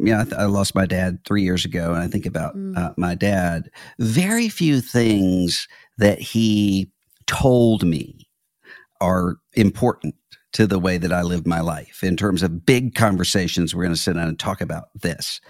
yeah, 0.01 0.23
I, 0.23 0.25
th- 0.25 0.37
I 0.37 0.45
lost 0.47 0.75
my 0.75 0.87
dad 0.87 1.19
three 1.25 1.43
years 1.43 1.65
ago, 1.65 1.93
and 1.93 2.03
I 2.03 2.09
think 2.09 2.27
about 2.27 2.57
mm. 2.57 2.77
uh, 2.77 2.93
my 2.97 3.15
dad. 3.15 3.71
Very 3.99 4.49
few 4.49 4.81
things 4.81 5.69
that 5.99 6.21
he 6.21 6.91
told 7.27 7.85
me 7.85 8.29
are 9.01 9.37
important 9.55 10.15
to 10.53 10.67
the 10.67 10.79
way 10.79 10.99
that 10.99 11.13
I 11.13 11.23
lived 11.23 11.47
my 11.47 11.61
life 11.61 12.03
in 12.03 12.17
terms 12.17 12.43
of 12.43 12.67
big 12.67 12.95
conversations. 12.95 13.75
We're 13.75 13.85
going 13.85 13.95
to 13.95 14.01
sit 14.01 14.15
down 14.15 14.29
and 14.29 14.39
talk 14.39 14.61
about 14.61 14.89
this. 14.95 15.41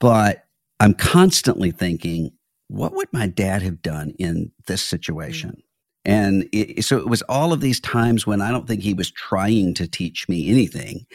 But 0.00 0.44
I'm 0.80 0.94
constantly 0.94 1.70
thinking, 1.70 2.32
what 2.68 2.94
would 2.94 3.12
my 3.12 3.26
dad 3.26 3.62
have 3.62 3.82
done 3.82 4.14
in 4.18 4.50
this 4.66 4.82
situation? 4.82 5.62
And 6.04 6.48
it, 6.52 6.84
so 6.84 6.98
it 6.98 7.08
was 7.08 7.22
all 7.22 7.52
of 7.52 7.60
these 7.60 7.80
times 7.80 8.26
when 8.26 8.42
I 8.42 8.50
don't 8.50 8.66
think 8.66 8.82
he 8.82 8.94
was 8.94 9.10
trying 9.10 9.74
to 9.74 9.88
teach 9.88 10.28
me 10.28 10.50
anything, 10.50 11.06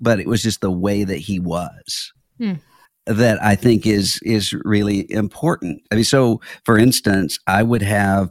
but 0.00 0.20
it 0.20 0.28
was 0.28 0.42
just 0.42 0.60
the 0.60 0.70
way 0.70 1.04
that 1.04 1.16
he 1.16 1.40
was. 1.40 2.12
Hmm. 2.38 2.54
That 3.06 3.42
I 3.42 3.54
think 3.54 3.86
is 3.86 4.20
is 4.22 4.52
really 4.52 5.10
important. 5.10 5.80
I 5.90 5.94
mean, 5.94 6.04
so 6.04 6.42
for 6.64 6.78
instance, 6.78 7.38
I 7.46 7.62
would 7.62 7.80
have 7.80 8.30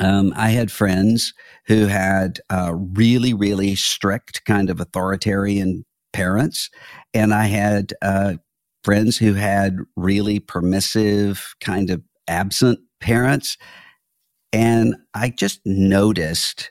um, 0.00 0.32
I 0.36 0.50
had 0.50 0.72
friends 0.72 1.34
who 1.66 1.86
had 1.86 2.40
uh, 2.50 2.74
really, 2.74 3.32
really 3.32 3.74
strict 3.74 4.44
kind 4.44 4.70
of 4.70 4.80
authoritarian 4.80 5.84
parents, 6.12 6.70
and 7.12 7.32
I 7.32 7.46
had 7.46 7.92
uh, 8.02 8.34
friends 8.82 9.18
who 9.18 9.34
had 9.34 9.78
really 9.96 10.38
permissive, 10.38 11.54
kind 11.60 11.90
of 11.90 12.02
absent 12.28 12.80
parents. 13.00 13.56
And 14.52 14.96
I 15.14 15.30
just 15.30 15.60
noticed 15.64 16.70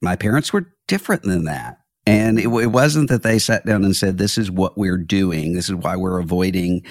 my 0.00 0.14
parents 0.14 0.52
were 0.52 0.72
different 0.86 1.22
than 1.22 1.44
that. 1.44 1.78
And 2.06 2.38
it, 2.38 2.46
it, 2.46 2.68
wasn't 2.68 3.10
that 3.10 3.22
they 3.22 3.38
sat 3.38 3.66
down 3.66 3.84
and 3.84 3.94
said, 3.94 4.16
"This 4.16 4.38
is 4.38 4.50
what 4.50 4.78
we're 4.78 4.96
doing. 4.96 5.52
This 5.52 5.68
is 5.68 5.74
why 5.74 5.96
we're 5.96 6.18
avoiding." 6.18 6.82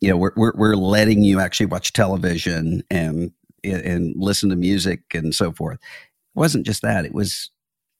You 0.00 0.10
know, 0.10 0.16
we're 0.18 0.32
we're, 0.36 0.52
we're 0.54 0.76
letting 0.76 1.22
you 1.22 1.40
actually 1.40 1.66
watch 1.66 1.94
television 1.94 2.82
and 2.90 3.32
and 3.64 4.14
listen 4.16 4.50
to 4.50 4.56
music 4.56 5.02
and 5.14 5.34
so 5.34 5.52
forth. 5.52 5.78
It 5.82 6.38
wasn't 6.38 6.66
just 6.66 6.82
that. 6.82 7.04
It 7.04 7.14
was 7.14 7.50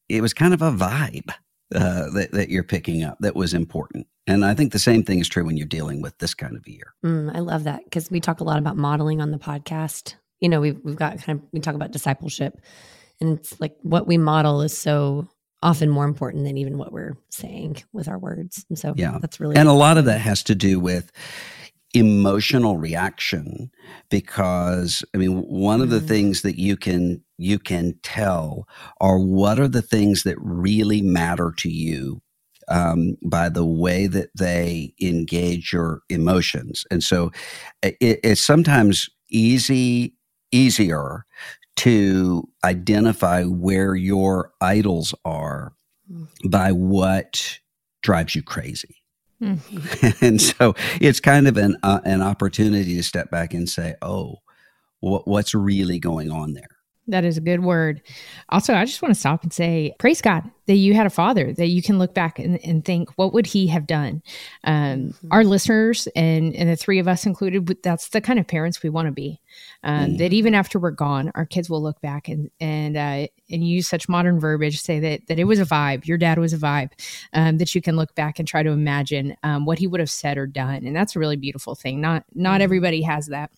it 0.08 0.20
was 0.20 0.34
kind 0.34 0.54
of 0.54 0.62
a 0.62 0.72
vibe 0.72 1.30
uh, 1.74 2.10
that 2.10 2.30
that 2.32 2.48
you're 2.48 2.64
picking 2.64 3.02
up 3.02 3.18
that 3.20 3.36
was 3.36 3.54
important. 3.54 4.06
And 4.26 4.44
I 4.44 4.54
think 4.54 4.72
the 4.72 4.78
same 4.78 5.02
thing 5.02 5.18
is 5.18 5.28
true 5.28 5.44
when 5.44 5.56
you're 5.56 5.66
dealing 5.66 6.02
with 6.02 6.16
this 6.18 6.34
kind 6.34 6.56
of 6.56 6.64
a 6.66 6.70
year. 6.70 6.94
Mm, 7.04 7.34
I 7.34 7.40
love 7.40 7.64
that 7.64 7.84
because 7.84 8.10
we 8.10 8.20
talk 8.20 8.40
a 8.40 8.44
lot 8.44 8.58
about 8.58 8.76
modeling 8.76 9.20
on 9.20 9.30
the 9.30 9.38
podcast. 9.38 10.14
You 10.40 10.48
know, 10.48 10.60
we've 10.60 10.78
we've 10.84 10.96
got 10.96 11.20
kind 11.22 11.40
of 11.40 11.46
we 11.52 11.60
talk 11.60 11.74
about 11.74 11.90
discipleship, 11.90 12.60
and 13.20 13.38
it's 13.38 13.60
like 13.60 13.76
what 13.82 14.06
we 14.06 14.18
model 14.18 14.62
is 14.62 14.76
so 14.76 15.28
often 15.62 15.90
more 15.90 16.04
important 16.04 16.44
than 16.44 16.56
even 16.56 16.78
what 16.78 16.92
we're 16.92 17.16
saying 17.28 17.82
with 17.92 18.08
our 18.08 18.18
words. 18.18 18.64
And 18.68 18.78
so, 18.78 18.94
yeah, 18.96 19.18
that's 19.20 19.40
really 19.40 19.56
and 19.56 19.68
a 19.68 19.72
lot 19.72 19.98
of 19.98 20.06
that 20.06 20.20
has 20.20 20.42
to 20.44 20.54
do 20.54 20.80
with 20.80 21.12
emotional 21.94 22.76
reaction 22.76 23.70
because 24.10 25.04
i 25.14 25.18
mean 25.18 25.38
one 25.42 25.80
of 25.80 25.90
the 25.90 25.98
mm. 25.98 26.06
things 26.06 26.42
that 26.42 26.56
you 26.56 26.76
can 26.76 27.22
you 27.36 27.58
can 27.58 27.98
tell 28.02 28.68
are 29.00 29.18
what 29.18 29.58
are 29.58 29.68
the 29.68 29.82
things 29.82 30.22
that 30.22 30.36
really 30.40 31.02
matter 31.02 31.52
to 31.56 31.68
you 31.68 32.20
um, 32.68 33.16
by 33.24 33.48
the 33.48 33.64
way 33.64 34.06
that 34.06 34.28
they 34.38 34.94
engage 35.02 35.72
your 35.72 36.02
emotions 36.08 36.84
and 36.92 37.02
so 37.02 37.32
it, 37.82 37.96
it's 38.00 38.40
sometimes 38.40 39.08
easy 39.28 40.14
easier 40.52 41.24
to 41.74 42.44
identify 42.64 43.42
where 43.42 43.96
your 43.96 44.52
idols 44.60 45.12
are 45.24 45.72
mm. 46.10 46.28
by 46.48 46.70
what 46.70 47.58
drives 48.02 48.36
you 48.36 48.42
crazy 48.44 48.99
Mm-hmm. 49.42 50.24
and 50.24 50.40
so 50.40 50.74
it's 51.00 51.20
kind 51.20 51.48
of 51.48 51.56
an 51.56 51.76
uh, 51.82 52.00
an 52.04 52.22
opportunity 52.22 52.96
to 52.96 53.02
step 53.02 53.30
back 53.30 53.54
and 53.54 53.68
say, 53.68 53.94
"Oh, 54.02 54.36
wh- 55.00 55.26
what's 55.26 55.54
really 55.54 55.98
going 55.98 56.30
on 56.30 56.54
there?" 56.54 56.68
That 57.10 57.24
is 57.24 57.36
a 57.36 57.40
good 57.40 57.62
word. 57.62 58.02
Also, 58.48 58.74
I 58.74 58.84
just 58.84 59.02
want 59.02 59.14
to 59.14 59.20
stop 59.20 59.42
and 59.42 59.52
say, 59.52 59.94
praise 59.98 60.20
God 60.20 60.50
that 60.66 60.76
you 60.76 60.94
had 60.94 61.06
a 61.06 61.10
father 61.10 61.52
that 61.52 61.66
you 61.66 61.82
can 61.82 61.98
look 61.98 62.14
back 62.14 62.38
and, 62.38 62.64
and 62.64 62.84
think, 62.84 63.10
what 63.16 63.32
would 63.32 63.46
he 63.46 63.66
have 63.66 63.86
done? 63.86 64.22
Um, 64.62 64.74
mm-hmm. 64.74 65.28
Our 65.32 65.42
listeners 65.42 66.06
and, 66.14 66.54
and 66.54 66.70
the 66.70 66.76
three 66.76 67.00
of 67.00 67.08
us 67.08 67.26
included, 67.26 67.76
that's 67.82 68.10
the 68.10 68.20
kind 68.20 68.38
of 68.38 68.46
parents 68.46 68.80
we 68.82 68.88
want 68.88 69.06
to 69.06 69.12
be. 69.12 69.40
Um, 69.82 70.00
mm-hmm. 70.00 70.16
That 70.18 70.32
even 70.32 70.54
after 70.54 70.78
we're 70.78 70.92
gone, 70.92 71.32
our 71.34 71.44
kids 71.44 71.68
will 71.68 71.82
look 71.82 72.00
back 72.00 72.28
and 72.28 72.50
and 72.60 72.96
uh, 72.96 73.26
and 73.50 73.66
use 73.66 73.88
such 73.88 74.08
modern 74.08 74.38
verbiage, 74.38 74.80
say 74.80 75.00
that 75.00 75.26
that 75.26 75.38
it 75.38 75.44
was 75.44 75.58
a 75.58 75.64
vibe. 75.64 76.06
Your 76.06 76.18
dad 76.18 76.38
was 76.38 76.52
a 76.52 76.58
vibe. 76.58 76.90
Um, 77.32 77.58
that 77.58 77.74
you 77.74 77.82
can 77.82 77.96
look 77.96 78.14
back 78.14 78.38
and 78.38 78.46
try 78.46 78.62
to 78.62 78.70
imagine 78.70 79.36
um, 79.42 79.64
what 79.64 79.78
he 79.78 79.86
would 79.86 80.00
have 80.00 80.10
said 80.10 80.38
or 80.38 80.46
done, 80.46 80.86
and 80.86 80.94
that's 80.94 81.16
a 81.16 81.18
really 81.18 81.36
beautiful 81.36 81.74
thing. 81.74 82.00
Not 82.00 82.24
not 82.34 82.54
mm-hmm. 82.54 82.62
everybody 82.62 83.02
has 83.02 83.26
that 83.26 83.50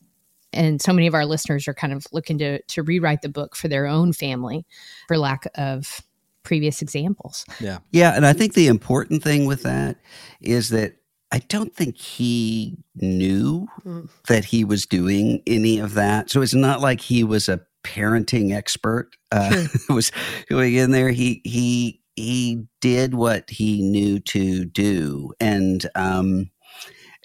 and 0.52 0.80
so 0.80 0.92
many 0.92 1.06
of 1.06 1.14
our 1.14 1.26
listeners 1.26 1.66
are 1.68 1.75
kind 1.75 1.92
of 1.92 2.06
looking 2.12 2.38
to 2.38 2.62
to 2.62 2.82
rewrite 2.82 3.23
the 3.23 3.28
book 3.28 3.56
for 3.56 3.68
their 3.68 3.87
own 3.87 4.12
family 4.12 4.66
for 5.09 5.18
lack 5.18 5.47
of 5.54 6.02
previous 6.42 6.82
examples. 6.82 7.44
Yeah. 7.61 7.78
Yeah, 7.90 8.14
and 8.14 8.26
I 8.26 8.32
think 8.32 8.54
the 8.54 8.66
important 8.66 9.23
thing 9.23 9.47
with 9.47 9.62
that 9.62 9.97
is 10.40 10.71
that 10.71 10.97
I 11.30 11.38
don't 11.49 11.75
think 11.75 11.97
he 11.97 12.76
knew 12.97 13.66
mm. 13.87 14.09
that 14.28 14.44
he 14.44 14.64
was 14.64 14.85
doing 14.85 15.42
any 15.47 15.78
of 15.78 15.94
that. 15.94 16.30
So 16.30 16.42
it's 16.42 16.54
not 16.54 16.80
like 16.80 17.00
he 17.00 17.25
was 17.25 17.49
a 17.49 17.61
parenting 17.85 18.54
expert. 18.54 19.11
Uh, 19.30 19.66
was 19.88 20.12
going 20.49 20.75
in 20.75 20.90
there. 20.90 21.11
He 21.11 21.40
he 21.44 22.02
he 22.16 22.66
did 22.80 23.14
what 23.14 23.49
he 23.49 23.80
knew 23.80 24.21
to 24.21 24.66
do, 24.66 25.32
and 25.40 25.88
um, 25.94 26.50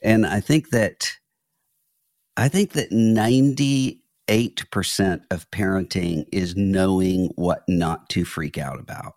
and 0.01 0.25
I 0.25 0.39
think 0.39 0.69
that 0.69 1.09
I 2.37 2.49
think 2.49 2.73
that 2.73 2.91
98% 2.91 3.99
of 5.31 5.49
parenting 5.49 6.25
is 6.31 6.55
knowing 6.55 7.31
what 7.35 7.63
not 7.67 8.09
to 8.09 8.23
freak 8.25 8.59
out 8.59 8.79
about. 8.79 9.15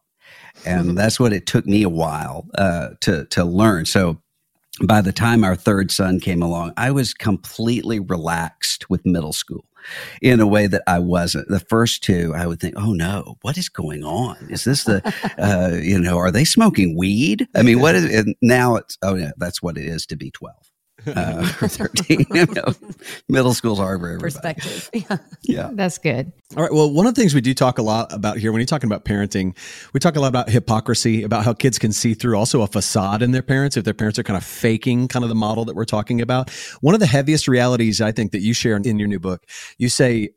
And 0.64 0.96
that's 0.98 1.20
what 1.20 1.34
it 1.34 1.46
took 1.46 1.66
me 1.66 1.82
a 1.82 1.90
while 1.90 2.46
uh, 2.56 2.88
to, 3.02 3.26
to 3.26 3.44
learn. 3.44 3.84
So 3.84 4.22
by 4.82 5.02
the 5.02 5.12
time 5.12 5.44
our 5.44 5.54
third 5.54 5.90
son 5.90 6.18
came 6.18 6.42
along, 6.42 6.72
I 6.78 6.90
was 6.92 7.12
completely 7.12 8.00
relaxed 8.00 8.88
with 8.88 9.04
middle 9.04 9.34
school 9.34 9.66
in 10.22 10.40
a 10.40 10.46
way 10.46 10.66
that 10.66 10.82
I 10.86 10.98
wasn't. 10.98 11.48
The 11.48 11.60
first 11.60 12.02
two, 12.02 12.32
I 12.34 12.46
would 12.46 12.60
think, 12.60 12.74
oh 12.78 12.94
no, 12.94 13.36
what 13.42 13.58
is 13.58 13.68
going 13.68 14.02
on? 14.02 14.36
Is 14.48 14.64
this 14.64 14.84
the, 14.84 15.02
uh, 15.38 15.76
you 15.76 16.00
know, 16.00 16.16
are 16.16 16.30
they 16.30 16.44
smoking 16.44 16.96
weed? 16.96 17.46
I 17.54 17.62
mean, 17.62 17.80
what 17.80 17.94
is 17.94 18.04
it? 18.04 18.34
Now 18.40 18.76
it's, 18.76 18.96
oh 19.02 19.14
yeah, 19.14 19.32
that's 19.36 19.62
what 19.62 19.76
it 19.76 19.84
is 19.84 20.06
to 20.06 20.16
be 20.16 20.30
12 20.30 20.69
uh, 21.06 21.46
13. 21.52 22.26
you 22.30 22.46
middle 23.28 23.54
schools 23.54 23.80
are 23.80 23.98
very 23.98 24.18
perspective. 24.18 24.90
Yeah. 24.92 25.16
yeah. 25.42 25.70
That's 25.72 25.98
good. 25.98 26.32
All 26.56 26.62
right. 26.62 26.72
Well, 26.72 26.92
one 26.92 27.06
of 27.06 27.14
the 27.14 27.20
things 27.20 27.34
we 27.34 27.40
do 27.40 27.54
talk 27.54 27.78
a 27.78 27.82
lot 27.82 28.12
about 28.12 28.38
here 28.38 28.52
when 28.52 28.60
you're 28.60 28.66
talking 28.66 28.88
about 28.88 29.04
parenting, 29.04 29.56
we 29.92 30.00
talk 30.00 30.16
a 30.16 30.20
lot 30.20 30.28
about 30.28 30.50
hypocrisy, 30.50 31.22
about 31.22 31.44
how 31.44 31.52
kids 31.52 31.78
can 31.78 31.92
see 31.92 32.14
through 32.14 32.36
also 32.36 32.62
a 32.62 32.66
facade 32.66 33.22
in 33.22 33.30
their 33.30 33.42
parents 33.42 33.76
if 33.76 33.84
their 33.84 33.94
parents 33.94 34.18
are 34.18 34.22
kind 34.22 34.36
of 34.36 34.44
faking 34.44 35.08
kind 35.08 35.24
of 35.24 35.28
the 35.28 35.34
model 35.34 35.64
that 35.64 35.76
we're 35.76 35.84
talking 35.84 36.20
about. 36.20 36.50
One 36.80 36.94
of 36.94 37.00
the 37.00 37.06
heaviest 37.06 37.48
realities 37.48 38.00
I 38.00 38.12
think 38.12 38.32
that 38.32 38.40
you 38.40 38.54
share 38.54 38.76
in 38.76 38.98
your 38.98 39.08
new 39.08 39.20
book, 39.20 39.46
you 39.78 39.88
say 39.88 40.30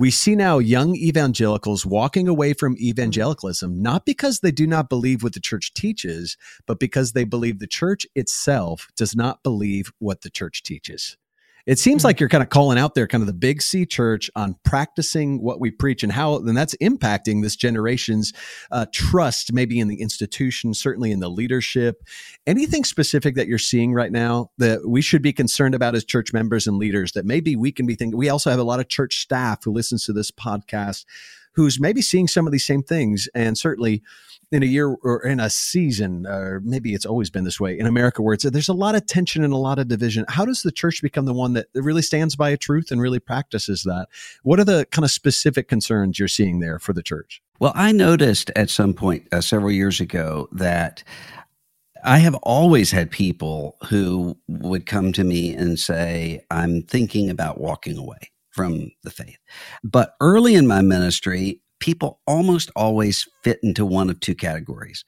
we 0.00 0.10
see 0.10 0.34
now 0.34 0.56
young 0.56 0.96
evangelicals 0.96 1.84
walking 1.84 2.26
away 2.26 2.54
from 2.54 2.74
mm-hmm. 2.74 2.84
evangelicalism, 2.84 3.82
not 3.82 4.06
because 4.06 4.40
they 4.40 4.50
do 4.50 4.66
not 4.66 4.88
believe 4.88 5.22
what 5.22 5.34
the 5.34 5.40
church 5.40 5.74
teaches, 5.74 6.38
but 6.66 6.80
because 6.80 7.12
they 7.12 7.24
believe 7.24 7.58
the 7.58 7.66
church 7.66 8.06
itself 8.14 8.88
does 8.96 9.14
not 9.14 9.42
believe 9.42 9.92
what 9.98 10.22
the 10.22 10.30
church 10.30 10.62
teaches. 10.62 11.18
It 11.66 11.78
seems 11.78 12.04
like 12.04 12.16
mm. 12.16 12.20
you're 12.20 12.28
kind 12.28 12.42
of 12.42 12.48
calling 12.48 12.78
out 12.78 12.94
there 12.94 13.06
kind 13.06 13.22
of 13.22 13.26
the 13.26 13.32
big 13.32 13.62
C 13.62 13.86
church 13.86 14.30
on 14.36 14.56
practicing 14.64 15.42
what 15.42 15.60
we 15.60 15.70
preach 15.70 16.02
and 16.02 16.12
how 16.12 16.36
and 16.36 16.56
that's 16.56 16.74
impacting 16.80 17.42
this 17.42 17.56
generation's 17.56 18.32
uh, 18.70 18.86
trust, 18.92 19.52
maybe 19.52 19.78
in 19.78 19.88
the 19.88 20.00
institution, 20.00 20.74
certainly 20.74 21.10
in 21.10 21.20
the 21.20 21.28
leadership. 21.28 22.02
Anything 22.46 22.84
specific 22.84 23.34
that 23.34 23.46
you're 23.46 23.58
seeing 23.58 23.92
right 23.92 24.12
now 24.12 24.50
that 24.58 24.88
we 24.88 25.02
should 25.02 25.22
be 25.22 25.32
concerned 25.32 25.74
about 25.74 25.94
as 25.94 26.04
church 26.04 26.32
members 26.32 26.66
and 26.66 26.78
leaders 26.78 27.12
that 27.12 27.24
maybe 27.24 27.56
we 27.56 27.72
can 27.72 27.86
be 27.86 27.94
thinking? 27.94 28.18
We 28.18 28.28
also 28.28 28.50
have 28.50 28.58
a 28.58 28.64
lot 28.64 28.80
of 28.80 28.88
church 28.88 29.18
staff 29.18 29.64
who 29.64 29.72
listens 29.72 30.04
to 30.06 30.12
this 30.12 30.30
podcast 30.30 31.04
who's 31.60 31.78
maybe 31.78 32.00
seeing 32.00 32.26
some 32.26 32.46
of 32.46 32.52
these 32.52 32.64
same 32.64 32.82
things 32.82 33.28
and 33.34 33.58
certainly 33.58 34.02
in 34.50 34.62
a 34.62 34.66
year 34.66 34.96
or 35.02 35.22
in 35.26 35.38
a 35.38 35.50
season, 35.50 36.26
or 36.26 36.60
maybe 36.64 36.94
it's 36.94 37.04
always 37.04 37.28
been 37.28 37.44
this 37.44 37.60
way 37.60 37.78
in 37.78 37.86
America, 37.86 38.22
where 38.22 38.32
it's 38.32 38.44
there's 38.44 38.70
a 38.70 38.72
lot 38.72 38.94
of 38.94 39.04
tension 39.04 39.44
and 39.44 39.52
a 39.52 39.58
lot 39.58 39.78
of 39.78 39.86
division. 39.86 40.24
How 40.28 40.46
does 40.46 40.62
the 40.62 40.72
church 40.72 41.02
become 41.02 41.26
the 41.26 41.34
one 41.34 41.52
that 41.52 41.66
really 41.74 42.00
stands 42.00 42.34
by 42.34 42.48
a 42.48 42.56
truth 42.56 42.90
and 42.90 42.98
really 42.98 43.18
practices 43.18 43.82
that? 43.82 44.08
What 44.42 44.58
are 44.58 44.64
the 44.64 44.86
kind 44.90 45.04
of 45.04 45.10
specific 45.10 45.68
concerns 45.68 46.18
you're 46.18 46.28
seeing 46.28 46.60
there 46.60 46.78
for 46.78 46.94
the 46.94 47.02
church? 47.02 47.42
Well, 47.58 47.72
I 47.74 47.92
noticed 47.92 48.50
at 48.56 48.70
some 48.70 48.94
point 48.94 49.28
uh, 49.30 49.42
several 49.42 49.70
years 49.70 50.00
ago 50.00 50.48
that 50.52 51.04
I 52.02 52.20
have 52.20 52.36
always 52.36 52.90
had 52.90 53.10
people 53.10 53.76
who 53.90 54.34
would 54.48 54.86
come 54.86 55.12
to 55.12 55.24
me 55.24 55.52
and 55.52 55.78
say, 55.78 56.42
I'm 56.50 56.80
thinking 56.84 57.28
about 57.28 57.60
walking 57.60 57.98
away 57.98 58.30
from 58.50 58.90
the 59.02 59.10
faith. 59.10 59.38
But 59.82 60.14
early 60.20 60.54
in 60.54 60.66
my 60.66 60.82
ministry, 60.82 61.60
people 61.80 62.20
almost 62.26 62.70
always 62.76 63.26
fit 63.42 63.58
into 63.62 63.84
one 63.84 64.10
of 64.10 64.20
two 64.20 64.34
categories. 64.34 65.04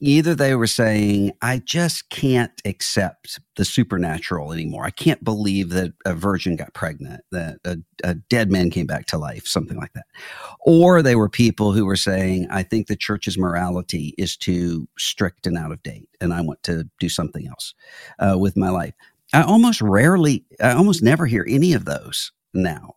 either 0.00 0.34
they 0.34 0.54
were 0.54 0.66
saying, 0.66 1.32
I 1.40 1.62
just 1.64 2.10
can't 2.10 2.52
accept 2.66 3.40
the 3.56 3.64
supernatural 3.64 4.52
anymore. 4.52 4.84
I 4.84 4.90
can't 4.90 5.22
believe 5.24 5.70
that 5.70 5.92
a 6.04 6.14
virgin 6.14 6.56
got 6.56 6.74
pregnant, 6.74 7.22
that 7.30 7.56
a, 7.64 7.78
a, 8.02 8.14
dead 8.14 8.50
man 8.50 8.70
came 8.70 8.86
back 8.86 9.06
to 9.06 9.18
life, 9.18 9.46
something 9.46 9.78
like 9.78 9.92
that. 9.94 10.04
Or 10.60 11.00
they 11.00 11.16
were 11.16 11.30
people 11.30 11.72
who 11.72 11.86
were 11.86 11.96
saying, 11.96 12.48
I 12.50 12.64
think 12.64 12.86
the 12.86 12.96
church's 12.96 13.38
morality 13.38 14.14
is 14.18 14.36
too 14.36 14.88
strict 14.98 15.46
and 15.46 15.56
out 15.56 15.72
of 15.72 15.82
date, 15.82 16.08
and 16.20 16.34
I 16.34 16.42
want 16.42 16.62
to 16.64 16.84
do 17.00 17.08
something 17.08 17.46
else 17.46 17.72
uh, 18.18 18.36
with 18.36 18.58
my 18.58 18.68
life. 18.68 18.94
I 19.32 19.42
almost 19.42 19.80
rarely, 19.80 20.44
I 20.60 20.72
almost 20.72 21.02
never 21.02 21.24
hear 21.24 21.46
any 21.48 21.72
of 21.72 21.86
those 21.86 22.30
now 22.54 22.94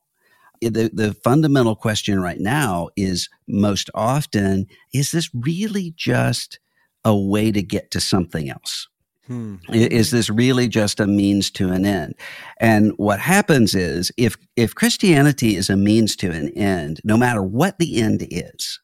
the, 0.62 0.90
the 0.94 1.14
fundamental 1.14 1.76
question 1.76 2.22
right 2.22 2.40
now 2.40 2.90
is 2.96 3.30
most 3.48 3.90
often 3.94 4.68
is 4.94 5.12
this 5.12 5.30
really 5.34 5.94
just 5.96 6.60
a 7.06 7.16
way 7.16 7.52
to 7.52 7.62
get 7.62 7.92
to 7.92 8.02
something 8.02 8.50
else. 8.50 8.88
Hmm. 9.28 9.56
Is 9.74 10.12
this 10.12 10.30
really 10.30 10.70
just 10.70 11.00
a 11.00 11.08
means 11.08 11.52
to 11.52 11.70
an 11.70 11.86
end? 11.86 12.16
And 12.60 12.94
what 12.96 13.20
happens 13.20 13.76
is 13.76 14.10
if 14.16 14.38
if 14.56 14.74
Christianity 14.74 15.58
is 15.58 15.70
a 15.70 15.76
means 15.76 16.16
to 16.18 16.32
an 16.32 16.50
end, 16.58 17.02
no 17.04 17.18
matter 17.18 17.44
what 17.44 17.78
the 17.78 18.02
end 18.02 18.26
is, 18.32 18.80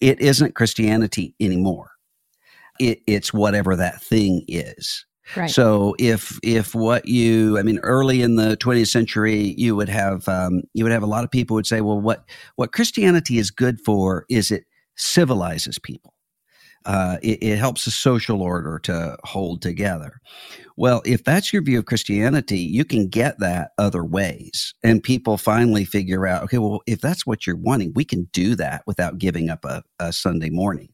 it 0.00 0.20
isn't 0.20 0.54
Christianity 0.54 1.34
anymore. 1.40 1.90
It, 2.78 3.00
it's 3.08 3.34
whatever 3.34 3.74
that 3.74 4.00
thing 4.00 4.44
is. 4.46 5.04
Right. 5.36 5.50
So 5.50 5.94
if 5.98 6.38
if 6.42 6.74
what 6.74 7.06
you, 7.06 7.58
I 7.58 7.62
mean, 7.62 7.78
early 7.80 8.22
in 8.22 8.36
the 8.36 8.56
20th 8.56 8.88
century, 8.88 9.54
you 9.56 9.76
would 9.76 9.88
have 9.88 10.28
um, 10.28 10.62
you 10.74 10.84
would 10.84 10.92
have 10.92 11.02
a 11.02 11.06
lot 11.06 11.24
of 11.24 11.30
people 11.30 11.54
would 11.54 11.66
say, 11.66 11.80
well, 11.80 12.00
what 12.00 12.24
what 12.56 12.72
Christianity 12.72 13.38
is 13.38 13.50
good 13.50 13.80
for 13.80 14.24
is 14.28 14.50
it 14.50 14.64
civilizes 14.96 15.78
people 15.78 16.14
uh, 16.84 17.18
it, 17.22 17.42
it, 17.42 17.58
helps 17.58 17.84
the 17.84 17.90
social 17.90 18.42
order 18.42 18.78
to 18.78 19.16
hold 19.24 19.60
together. 19.62 20.20
Well, 20.76 21.02
if 21.04 21.24
that's 21.24 21.52
your 21.52 21.62
view 21.62 21.80
of 21.80 21.86
Christianity, 21.86 22.60
you 22.60 22.84
can 22.84 23.08
get 23.08 23.38
that 23.40 23.72
other 23.78 24.04
ways. 24.04 24.74
And 24.82 25.02
people 25.02 25.36
finally 25.36 25.84
figure 25.84 26.26
out, 26.26 26.44
okay, 26.44 26.58
well, 26.58 26.80
if 26.86 27.00
that's 27.00 27.26
what 27.26 27.46
you're 27.46 27.56
wanting, 27.56 27.92
we 27.94 28.04
can 28.04 28.24
do 28.32 28.54
that 28.56 28.84
without 28.86 29.18
giving 29.18 29.50
up 29.50 29.64
a, 29.64 29.82
a 29.98 30.12
Sunday 30.12 30.50
morning. 30.50 30.88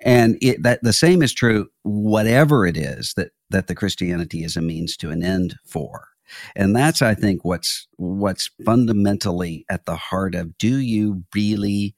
And 0.00 0.38
it, 0.40 0.62
that 0.62 0.82
the 0.82 0.92
same 0.92 1.22
is 1.22 1.32
true, 1.32 1.68
whatever 1.82 2.66
it 2.66 2.76
is 2.76 3.14
that, 3.16 3.30
that 3.50 3.66
the 3.66 3.74
Christianity 3.74 4.44
is 4.44 4.56
a 4.56 4.62
means 4.62 4.96
to 4.98 5.10
an 5.10 5.22
end 5.22 5.56
for. 5.66 6.08
And 6.56 6.74
that's, 6.74 7.02
I 7.02 7.14
think, 7.14 7.44
what's 7.44 7.86
what's 7.96 8.50
fundamentally 8.64 9.66
at 9.68 9.84
the 9.84 9.96
heart 9.96 10.34
of 10.34 10.56
do 10.56 10.78
you 10.78 11.24
really 11.34 11.94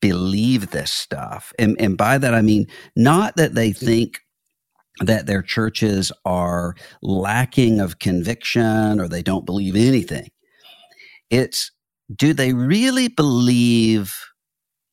believe 0.00 0.70
this 0.70 0.90
stuff. 0.90 1.52
And, 1.58 1.76
and 1.80 1.96
by 1.96 2.18
that, 2.18 2.34
I 2.34 2.42
mean, 2.42 2.66
not 2.96 3.36
that 3.36 3.54
they 3.54 3.72
think 3.72 4.20
that 5.00 5.26
their 5.26 5.42
churches 5.42 6.10
are 6.24 6.74
lacking 7.02 7.80
of 7.80 7.98
conviction 7.98 9.00
or 9.00 9.08
they 9.08 9.22
don't 9.22 9.46
believe 9.46 9.76
anything. 9.76 10.28
It's 11.30 11.70
do 12.14 12.34
they 12.34 12.52
really 12.52 13.08
believe 13.08 14.14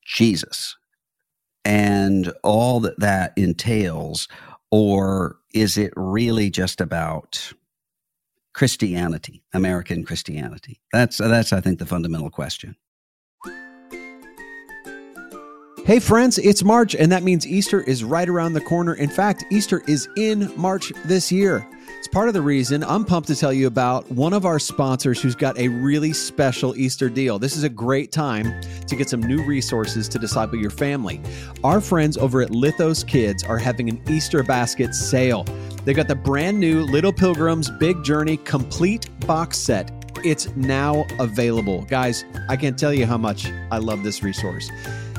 Jesus 0.05 0.75
and 1.67 2.31
all 2.43 2.79
that 2.79 2.97
that 3.01 3.33
entails? 3.35 4.29
Or 4.71 5.37
is 5.53 5.77
it 5.77 5.91
really 5.97 6.49
just 6.49 6.79
about 6.79 7.53
Christianity, 8.53 9.43
American 9.53 10.05
Christianity? 10.05 10.79
That's, 10.93 11.17
that's 11.17 11.51
I 11.51 11.59
think, 11.59 11.79
the 11.79 11.85
fundamental 11.85 12.29
question. 12.29 12.75
Hey, 15.87 15.99
friends, 15.99 16.37
it's 16.37 16.65
March, 16.65 16.95
and 16.95 17.09
that 17.13 17.23
means 17.23 17.47
Easter 17.47 17.79
is 17.79 18.03
right 18.03 18.27
around 18.27 18.51
the 18.51 18.59
corner. 18.59 18.95
In 18.95 19.09
fact, 19.09 19.45
Easter 19.49 19.83
is 19.87 20.09
in 20.17 20.51
March 20.57 20.91
this 21.05 21.31
year. 21.31 21.65
It's 21.97 22.09
part 22.09 22.27
of 22.27 22.33
the 22.33 22.41
reason 22.41 22.83
I'm 22.83 23.05
pumped 23.05 23.29
to 23.29 23.37
tell 23.37 23.53
you 23.53 23.67
about 23.67 24.11
one 24.11 24.33
of 24.33 24.45
our 24.45 24.59
sponsors 24.59 25.21
who's 25.21 25.33
got 25.33 25.57
a 25.57 25.69
really 25.69 26.11
special 26.11 26.75
Easter 26.75 27.07
deal. 27.07 27.39
This 27.39 27.55
is 27.55 27.63
a 27.63 27.69
great 27.69 28.11
time 28.11 28.61
to 28.85 28.97
get 28.97 29.07
some 29.07 29.21
new 29.21 29.41
resources 29.43 30.09
to 30.09 30.19
disciple 30.19 30.59
your 30.59 30.71
family. 30.71 31.21
Our 31.63 31.79
friends 31.79 32.17
over 32.17 32.41
at 32.41 32.49
Lithos 32.49 33.07
Kids 33.07 33.45
are 33.45 33.57
having 33.57 33.87
an 33.87 34.01
Easter 34.09 34.43
basket 34.43 34.93
sale. 34.93 35.45
They 35.85 35.93
got 35.93 36.09
the 36.09 36.15
brand 36.15 36.59
new 36.59 36.81
Little 36.81 37.13
Pilgrims 37.13 37.69
Big 37.79 38.03
Journey 38.03 38.35
complete 38.35 39.07
box 39.25 39.57
set. 39.57 39.89
It's 40.25 40.53
now 40.57 41.05
available. 41.17 41.83
Guys, 41.83 42.25
I 42.49 42.57
can't 42.57 42.77
tell 42.77 42.93
you 42.93 43.05
how 43.05 43.17
much 43.17 43.47
I 43.71 43.77
love 43.77 44.03
this 44.03 44.21
resource. 44.21 44.69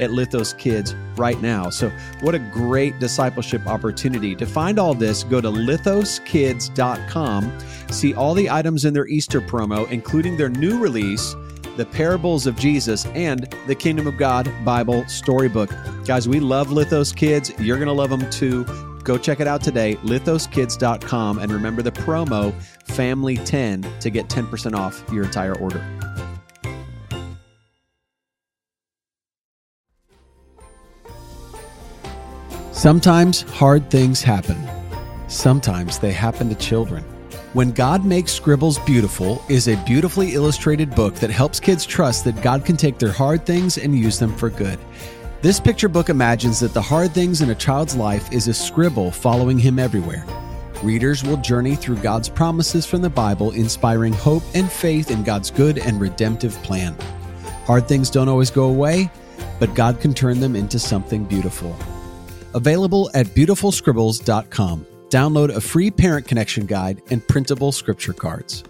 at 0.00 0.10
Lithos 0.10 0.56
Kids 0.56 0.94
right 1.16 1.40
now. 1.40 1.70
So, 1.70 1.90
what 2.20 2.34
a 2.34 2.38
great 2.38 2.98
discipleship 2.98 3.66
opportunity. 3.66 4.34
To 4.36 4.46
find 4.46 4.78
all 4.78 4.94
this, 4.94 5.24
go 5.24 5.40
to 5.40 5.50
lithoskids.com, 5.50 7.58
see 7.90 8.14
all 8.14 8.34
the 8.34 8.50
items 8.50 8.84
in 8.84 8.94
their 8.94 9.06
Easter 9.06 9.40
promo, 9.40 9.90
including 9.90 10.36
their 10.36 10.48
new 10.48 10.78
release. 10.78 11.34
The 11.76 11.86
Parables 11.86 12.46
of 12.48 12.56
Jesus 12.56 13.06
and 13.06 13.48
the 13.68 13.74
Kingdom 13.74 14.08
of 14.08 14.16
God 14.16 14.52
Bible 14.64 15.06
Storybook. 15.06 15.70
Guys, 16.04 16.28
we 16.28 16.40
love 16.40 16.70
Lithos 16.70 17.14
Kids. 17.14 17.52
You're 17.60 17.76
going 17.76 17.86
to 17.86 17.92
love 17.92 18.10
them 18.10 18.28
too. 18.30 18.64
Go 19.04 19.16
check 19.16 19.38
it 19.40 19.46
out 19.46 19.62
today, 19.62 19.94
lithoskids.com, 20.02 21.38
and 21.38 21.52
remember 21.52 21.82
the 21.82 21.92
promo 21.92 22.52
FAMILY10 22.88 24.00
to 24.00 24.10
get 24.10 24.28
10% 24.28 24.74
off 24.74 25.04
your 25.12 25.24
entire 25.24 25.56
order. 25.56 25.84
Sometimes 32.78 33.42
hard 33.42 33.90
things 33.90 34.22
happen. 34.22 34.56
Sometimes 35.26 35.98
they 35.98 36.12
happen 36.12 36.48
to 36.48 36.54
children. 36.54 37.02
When 37.52 37.72
God 37.72 38.04
Makes 38.04 38.30
Scribbles 38.30 38.78
Beautiful 38.78 39.44
is 39.48 39.66
a 39.66 39.82
beautifully 39.84 40.34
illustrated 40.34 40.94
book 40.94 41.16
that 41.16 41.28
helps 41.28 41.58
kids 41.58 41.84
trust 41.84 42.22
that 42.22 42.40
God 42.40 42.64
can 42.64 42.76
take 42.76 42.96
their 42.96 43.10
hard 43.10 43.44
things 43.44 43.78
and 43.78 43.98
use 43.98 44.20
them 44.20 44.32
for 44.32 44.48
good. 44.48 44.78
This 45.42 45.58
picture 45.58 45.88
book 45.88 46.08
imagines 46.08 46.60
that 46.60 46.72
the 46.72 46.80
hard 46.80 47.10
things 47.10 47.40
in 47.40 47.50
a 47.50 47.54
child's 47.56 47.96
life 47.96 48.32
is 48.32 48.46
a 48.46 48.54
scribble 48.54 49.10
following 49.10 49.58
him 49.58 49.80
everywhere. 49.80 50.24
Readers 50.80 51.24
will 51.24 51.38
journey 51.38 51.74
through 51.74 51.96
God's 51.96 52.28
promises 52.28 52.86
from 52.86 53.02
the 53.02 53.10
Bible, 53.10 53.50
inspiring 53.50 54.12
hope 54.12 54.44
and 54.54 54.70
faith 54.70 55.10
in 55.10 55.24
God's 55.24 55.50
good 55.50 55.78
and 55.78 56.00
redemptive 56.00 56.54
plan. 56.62 56.96
Hard 57.64 57.88
things 57.88 58.08
don't 58.08 58.28
always 58.28 58.52
go 58.52 58.66
away, 58.68 59.10
but 59.58 59.74
God 59.74 60.00
can 60.00 60.14
turn 60.14 60.38
them 60.38 60.54
into 60.54 60.78
something 60.78 61.24
beautiful. 61.24 61.76
Available 62.54 63.10
at 63.14 63.26
beautifulscribbles.com. 63.26 64.86
Download 65.08 65.54
a 65.54 65.60
free 65.60 65.90
parent 65.90 66.26
connection 66.26 66.66
guide 66.66 67.00
and 67.10 67.26
printable 67.26 67.72
scripture 67.72 68.12
cards. 68.12 68.62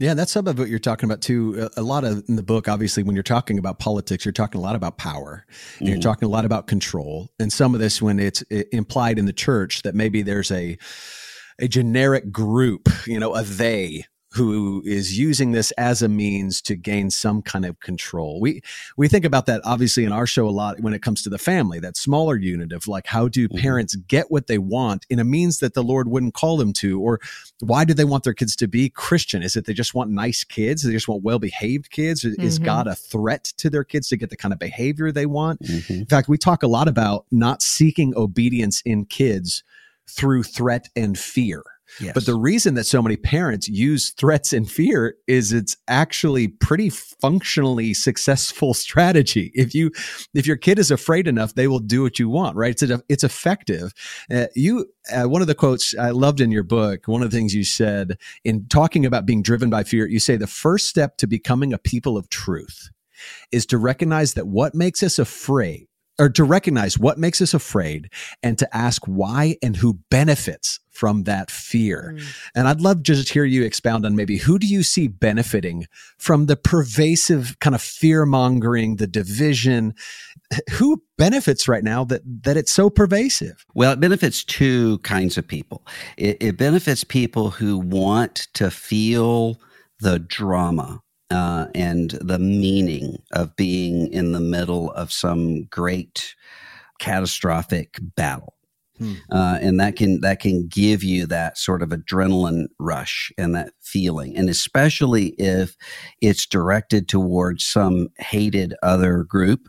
Yeah, 0.00 0.14
that's 0.14 0.32
some 0.32 0.48
of 0.48 0.58
what 0.58 0.68
you're 0.68 0.80
talking 0.80 1.08
about 1.08 1.22
too. 1.22 1.68
A 1.76 1.82
lot 1.82 2.02
of 2.02 2.24
in 2.28 2.34
the 2.34 2.42
book, 2.42 2.68
obviously, 2.68 3.04
when 3.04 3.14
you're 3.14 3.22
talking 3.22 3.58
about 3.58 3.78
politics, 3.78 4.24
you're 4.24 4.32
talking 4.32 4.60
a 4.60 4.62
lot 4.62 4.74
about 4.74 4.98
power. 4.98 5.46
Mm. 5.78 5.88
You're 5.88 6.00
talking 6.00 6.26
a 6.26 6.30
lot 6.30 6.44
about 6.44 6.66
control, 6.66 7.30
and 7.38 7.52
some 7.52 7.74
of 7.74 7.80
this 7.80 8.02
when 8.02 8.18
it's 8.18 8.42
implied 8.42 9.20
in 9.20 9.26
the 9.26 9.32
church 9.32 9.82
that 9.82 9.94
maybe 9.94 10.22
there's 10.22 10.50
a 10.50 10.76
a 11.60 11.68
generic 11.68 12.32
group, 12.32 12.88
you 13.06 13.20
know, 13.20 13.34
a 13.34 13.44
they 13.44 14.04
who 14.34 14.82
is 14.84 15.16
using 15.16 15.52
this 15.52 15.70
as 15.72 16.02
a 16.02 16.08
means 16.08 16.60
to 16.62 16.74
gain 16.74 17.10
some 17.10 17.40
kind 17.40 17.64
of 17.64 17.78
control. 17.80 18.40
We 18.40 18.62
we 18.96 19.06
think 19.06 19.24
about 19.24 19.46
that 19.46 19.60
obviously 19.64 20.04
in 20.04 20.12
our 20.12 20.26
show 20.26 20.48
a 20.48 20.50
lot 20.50 20.80
when 20.80 20.92
it 20.92 21.02
comes 21.02 21.22
to 21.22 21.30
the 21.30 21.38
family, 21.38 21.78
that 21.80 21.96
smaller 21.96 22.36
unit 22.36 22.72
of 22.72 22.88
like 22.88 23.06
how 23.06 23.28
do 23.28 23.48
mm-hmm. 23.48 23.58
parents 23.58 23.94
get 23.94 24.30
what 24.30 24.48
they 24.48 24.58
want 24.58 25.06
in 25.08 25.20
a 25.20 25.24
means 25.24 25.58
that 25.58 25.74
the 25.74 25.84
Lord 25.84 26.08
wouldn't 26.08 26.34
call 26.34 26.56
them 26.56 26.72
to 26.74 27.00
or 27.00 27.20
why 27.60 27.84
do 27.84 27.94
they 27.94 28.04
want 28.04 28.24
their 28.24 28.34
kids 28.34 28.56
to 28.56 28.66
be 28.66 28.88
Christian? 28.90 29.42
Is 29.42 29.54
it 29.54 29.66
they 29.66 29.72
just 29.72 29.94
want 29.94 30.10
nice 30.10 30.42
kids? 30.42 30.82
They 30.82 30.92
just 30.92 31.08
want 31.08 31.22
well-behaved 31.22 31.90
kids? 31.90 32.24
Mm-hmm. 32.24 32.42
Is 32.42 32.58
God 32.58 32.86
a 32.88 32.96
threat 32.96 33.44
to 33.58 33.70
their 33.70 33.84
kids 33.84 34.08
to 34.08 34.16
get 34.16 34.30
the 34.30 34.36
kind 34.36 34.52
of 34.52 34.58
behavior 34.58 35.12
they 35.12 35.26
want? 35.26 35.62
Mm-hmm. 35.62 35.92
In 35.92 36.06
fact, 36.06 36.28
we 36.28 36.38
talk 36.38 36.62
a 36.62 36.68
lot 36.68 36.88
about 36.88 37.26
not 37.30 37.62
seeking 37.62 38.16
obedience 38.16 38.82
in 38.84 39.04
kids 39.04 39.62
through 40.08 40.42
threat 40.42 40.88
and 40.96 41.18
fear 41.18 41.62
Yes. 42.00 42.14
But 42.14 42.26
the 42.26 42.34
reason 42.34 42.74
that 42.74 42.84
so 42.84 43.00
many 43.00 43.16
parents 43.16 43.68
use 43.68 44.10
threats 44.10 44.52
and 44.52 44.70
fear 44.70 45.16
is 45.26 45.52
it's 45.52 45.76
actually 45.88 46.48
pretty 46.48 46.90
functionally 46.90 47.94
successful 47.94 48.74
strategy. 48.74 49.52
If 49.54 49.74
you 49.74 49.90
if 50.34 50.46
your 50.46 50.56
kid 50.56 50.78
is 50.78 50.90
afraid 50.90 51.28
enough, 51.28 51.54
they 51.54 51.68
will 51.68 51.78
do 51.78 52.02
what 52.02 52.18
you 52.18 52.28
want, 52.28 52.56
right? 52.56 52.70
It's 52.70 53.02
it's 53.08 53.24
effective. 53.24 53.92
Uh, 54.30 54.46
you 54.54 54.86
uh, 55.14 55.28
one 55.28 55.42
of 55.42 55.48
the 55.48 55.54
quotes 55.54 55.96
I 55.96 56.10
loved 56.10 56.40
in 56.40 56.50
your 56.50 56.62
book, 56.62 57.06
one 57.06 57.22
of 57.22 57.30
the 57.30 57.36
things 57.36 57.54
you 57.54 57.64
said 57.64 58.18
in 58.44 58.66
talking 58.68 59.06
about 59.06 59.26
being 59.26 59.42
driven 59.42 59.70
by 59.70 59.84
fear, 59.84 60.06
you 60.06 60.18
say 60.18 60.36
the 60.36 60.46
first 60.46 60.88
step 60.88 61.16
to 61.18 61.26
becoming 61.26 61.72
a 61.72 61.78
people 61.78 62.16
of 62.16 62.28
truth 62.28 62.90
is 63.52 63.66
to 63.66 63.78
recognize 63.78 64.34
that 64.34 64.46
what 64.46 64.74
makes 64.74 65.02
us 65.02 65.18
afraid 65.18 65.86
or 66.18 66.28
to 66.28 66.44
recognize 66.44 66.98
what 66.98 67.18
makes 67.18 67.40
us 67.40 67.54
afraid 67.54 68.08
and 68.42 68.58
to 68.58 68.76
ask 68.76 69.04
why 69.06 69.56
and 69.62 69.76
who 69.76 69.98
benefits 70.10 70.80
from 70.94 71.24
that 71.24 71.50
fear. 71.50 72.14
Mm. 72.16 72.24
And 72.54 72.68
I'd 72.68 72.80
love 72.80 72.98
to 72.98 73.02
just 73.02 73.32
hear 73.32 73.44
you 73.44 73.64
expound 73.64 74.06
on 74.06 74.14
maybe 74.14 74.38
who 74.38 74.58
do 74.58 74.66
you 74.66 74.82
see 74.82 75.08
benefiting 75.08 75.86
from 76.18 76.46
the 76.46 76.56
pervasive 76.56 77.58
kind 77.58 77.74
of 77.74 77.82
fear 77.82 78.24
mongering, 78.24 78.96
the 78.96 79.08
division? 79.08 79.94
Who 80.70 81.02
benefits 81.18 81.66
right 81.66 81.82
now 81.82 82.04
that 82.04 82.22
that 82.44 82.56
it's 82.56 82.72
so 82.72 82.90
pervasive? 82.90 83.66
Well, 83.74 83.92
it 83.92 84.00
benefits 84.00 84.44
two 84.44 84.98
kinds 84.98 85.36
of 85.36 85.46
people. 85.48 85.84
It, 86.16 86.36
it 86.40 86.56
benefits 86.56 87.02
people 87.02 87.50
who 87.50 87.78
want 87.78 88.46
to 88.54 88.70
feel 88.70 89.60
the 89.98 90.20
drama 90.20 91.00
uh, 91.30 91.66
and 91.74 92.12
the 92.20 92.38
meaning 92.38 93.20
of 93.32 93.56
being 93.56 94.12
in 94.12 94.32
the 94.32 94.40
middle 94.40 94.92
of 94.92 95.12
some 95.12 95.64
great 95.64 96.36
catastrophic 97.00 97.98
battle. 98.14 98.54
Hmm. 98.98 99.14
Uh, 99.30 99.58
and 99.60 99.80
that 99.80 99.96
can 99.96 100.20
that 100.20 100.40
can 100.40 100.68
give 100.68 101.02
you 101.02 101.26
that 101.26 101.58
sort 101.58 101.82
of 101.82 101.88
adrenaline 101.88 102.66
rush 102.78 103.32
and 103.36 103.54
that 103.54 103.72
feeling, 103.80 104.36
and 104.36 104.48
especially 104.48 105.28
if 105.30 105.76
it's 106.20 106.46
directed 106.46 107.08
towards 107.08 107.64
some 107.64 108.08
hated 108.18 108.74
other 108.82 109.24
group, 109.24 109.68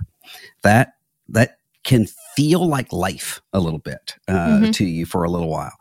that 0.61 0.93
that 1.29 1.57
can 1.83 2.05
feel 2.35 2.67
like 2.67 2.91
life 2.91 3.41
a 3.53 3.59
little 3.59 3.79
bit 3.79 4.15
uh, 4.27 4.33
mm-hmm. 4.33 4.71
to 4.71 4.85
you 4.85 5.05
for 5.05 5.23
a 5.23 5.29
little 5.29 5.49
while, 5.49 5.75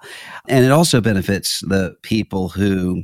and 0.48 0.64
it 0.64 0.70
also 0.70 1.02
benefits 1.02 1.61
the 1.61 1.94
people 2.02 2.48
who, 2.48 3.02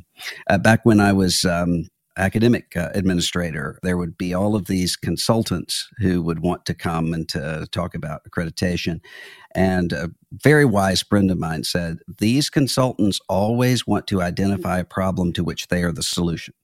uh, 0.48 0.57
back 0.57 0.81
when 0.85 1.00
I 1.00 1.12
was 1.12 1.44
um, 1.44 1.87
academic 2.16 2.77
uh, 2.77 2.90
administrator, 2.94 3.79
there 3.83 3.96
would 3.96 4.16
be 4.16 4.35
all 4.35 4.55
of 4.55 4.66
these 4.66 4.96
consultants 4.96 5.88
who 5.99 6.23
would 6.23 6.40
want 6.40 6.64
to 6.66 6.75
come 6.75 7.12
and 7.12 7.29
to 7.31 7.66
talk 7.70 7.94
about 7.94 8.23
accreditation. 8.29 9.01
And 9.55 9.92
a 9.92 10.11
very 10.33 10.64
wise 10.64 11.03
friend 11.03 11.31
of 11.31 11.38
mine 11.38 11.64
said, 11.64 11.99
These 12.18 12.51
consultants 12.51 13.20
always 13.29 13.87
want 13.87 14.07
to 14.09 14.23
identify 14.23 14.79
a 14.79 14.85
problem 14.85 15.33
to 15.35 15.44
which 15.44 15.68
they 15.68 15.83
are 15.83 15.92
the 15.92 16.03
solution. 16.03 16.55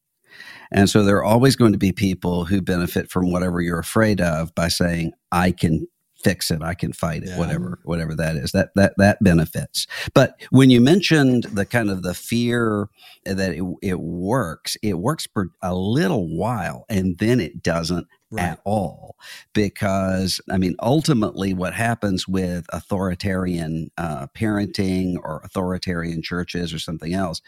And 0.72 0.90
so 0.90 1.02
there 1.02 1.16
are 1.16 1.24
always 1.24 1.56
going 1.56 1.72
to 1.72 1.78
be 1.78 1.92
people 1.92 2.44
who 2.44 2.60
benefit 2.60 3.10
from 3.10 3.30
whatever 3.30 3.60
you're 3.60 3.78
afraid 3.78 4.20
of 4.20 4.54
by 4.54 4.68
saying, 4.68 5.12
I 5.32 5.52
can 5.52 5.86
fix 6.22 6.50
it 6.50 6.62
i 6.62 6.74
can 6.74 6.92
fight 6.92 7.22
it 7.22 7.28
yeah. 7.28 7.38
whatever 7.38 7.78
whatever 7.84 8.14
that 8.14 8.36
is 8.36 8.52
that 8.52 8.70
that 8.74 8.94
that 8.96 9.22
benefits 9.22 9.86
but 10.14 10.40
when 10.50 10.70
you 10.70 10.80
mentioned 10.80 11.44
the 11.44 11.64
kind 11.64 11.90
of 11.90 12.02
the 12.02 12.14
fear 12.14 12.88
that 13.24 13.52
it, 13.52 13.64
it 13.82 14.00
works 14.00 14.76
it 14.82 14.98
works 14.98 15.26
for 15.32 15.48
a 15.62 15.74
little 15.74 16.26
while 16.28 16.84
and 16.88 17.18
then 17.18 17.38
it 17.38 17.62
doesn't 17.62 18.06
right. 18.30 18.44
at 18.44 18.60
all 18.64 19.16
because 19.52 20.40
i 20.50 20.56
mean 20.56 20.74
ultimately 20.80 21.52
what 21.52 21.74
happens 21.74 22.26
with 22.26 22.66
authoritarian 22.72 23.90
uh, 23.98 24.26
parenting 24.28 25.16
or 25.22 25.40
authoritarian 25.44 26.22
churches 26.22 26.72
or 26.72 26.78
something 26.78 27.14
else 27.14 27.40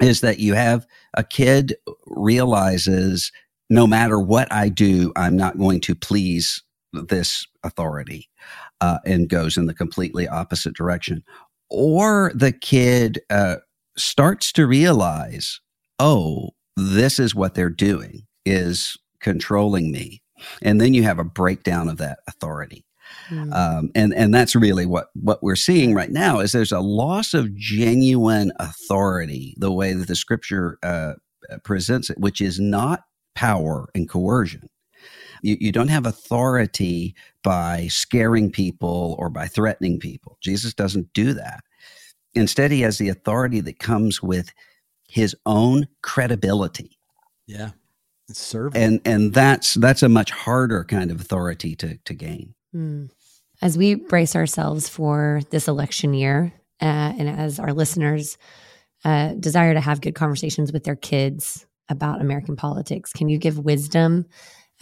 is 0.00 0.22
that 0.22 0.40
you 0.40 0.54
have 0.54 0.86
a 1.16 1.22
kid 1.22 1.76
realizes 2.06 3.30
no 3.70 3.86
matter 3.86 4.18
what 4.18 4.52
I 4.52 4.68
do, 4.68 5.12
I'm 5.16 5.36
not 5.36 5.58
going 5.58 5.80
to 5.82 5.94
please 5.94 6.62
this 7.08 7.46
authority 7.62 8.28
uh, 8.80 8.98
and 9.04 9.28
goes 9.28 9.56
in 9.56 9.66
the 9.66 9.74
completely 9.74 10.28
opposite 10.28 10.74
direction. 10.74 11.22
Or 11.70 12.32
the 12.34 12.52
kid 12.52 13.20
uh, 13.30 13.56
starts 13.96 14.52
to 14.52 14.66
realize, 14.66 15.60
oh, 15.98 16.50
this 16.76 17.18
is 17.18 17.34
what 17.34 17.54
they're 17.54 17.70
doing 17.70 18.26
is 18.44 18.96
controlling 19.20 19.90
me. 19.90 20.22
And 20.62 20.80
then 20.80 20.94
you 20.94 21.02
have 21.04 21.18
a 21.18 21.24
breakdown 21.24 21.88
of 21.88 21.98
that 21.98 22.18
authority. 22.26 22.84
Mm. 23.30 23.54
Um, 23.54 23.90
and 23.94 24.12
and 24.14 24.34
that's 24.34 24.56
really 24.56 24.86
what 24.86 25.08
what 25.14 25.42
we're 25.42 25.56
seeing 25.56 25.94
right 25.94 26.10
now 26.10 26.40
is 26.40 26.52
there's 26.52 26.72
a 26.72 26.80
loss 26.80 27.32
of 27.32 27.54
genuine 27.54 28.50
authority 28.58 29.54
the 29.58 29.72
way 29.72 29.92
that 29.92 30.08
the 30.08 30.16
scripture 30.16 30.78
uh, 30.82 31.14
presents 31.62 32.10
it, 32.10 32.18
which 32.18 32.40
is 32.40 32.58
not 32.58 33.00
power 33.34 33.88
and 33.94 34.08
coercion. 34.08 34.68
You, 35.44 35.58
you 35.60 35.72
don't 35.72 35.88
have 35.88 36.06
authority 36.06 37.14
by 37.42 37.88
scaring 37.88 38.50
people 38.50 39.14
or 39.18 39.28
by 39.28 39.46
threatening 39.46 40.00
people. 40.00 40.38
Jesus 40.40 40.72
doesn't 40.72 41.12
do 41.12 41.34
that. 41.34 41.62
Instead, 42.32 42.70
he 42.70 42.80
has 42.80 42.96
the 42.96 43.10
authority 43.10 43.60
that 43.60 43.78
comes 43.78 44.22
with 44.22 44.52
his 45.06 45.36
own 45.44 45.86
credibility. 46.02 46.98
Yeah. 47.46 47.70
Serving. 48.32 48.82
And 48.82 49.00
and 49.04 49.34
that's 49.34 49.74
that's 49.74 50.02
a 50.02 50.08
much 50.08 50.30
harder 50.30 50.82
kind 50.84 51.10
of 51.10 51.20
authority 51.20 51.76
to 51.76 51.98
to 51.98 52.14
gain. 52.14 52.54
Mm. 52.74 53.10
As 53.60 53.76
we 53.76 53.96
brace 53.96 54.34
ourselves 54.34 54.88
for 54.88 55.42
this 55.50 55.68
election 55.68 56.14
year, 56.14 56.54
uh, 56.80 57.12
and 57.18 57.28
as 57.28 57.58
our 57.58 57.74
listeners 57.74 58.38
uh, 59.04 59.34
desire 59.34 59.74
to 59.74 59.80
have 59.80 60.00
good 60.00 60.14
conversations 60.14 60.72
with 60.72 60.84
their 60.84 60.96
kids 60.96 61.66
about 61.90 62.22
American 62.22 62.56
politics, 62.56 63.12
can 63.12 63.28
you 63.28 63.36
give 63.36 63.58
wisdom 63.58 64.24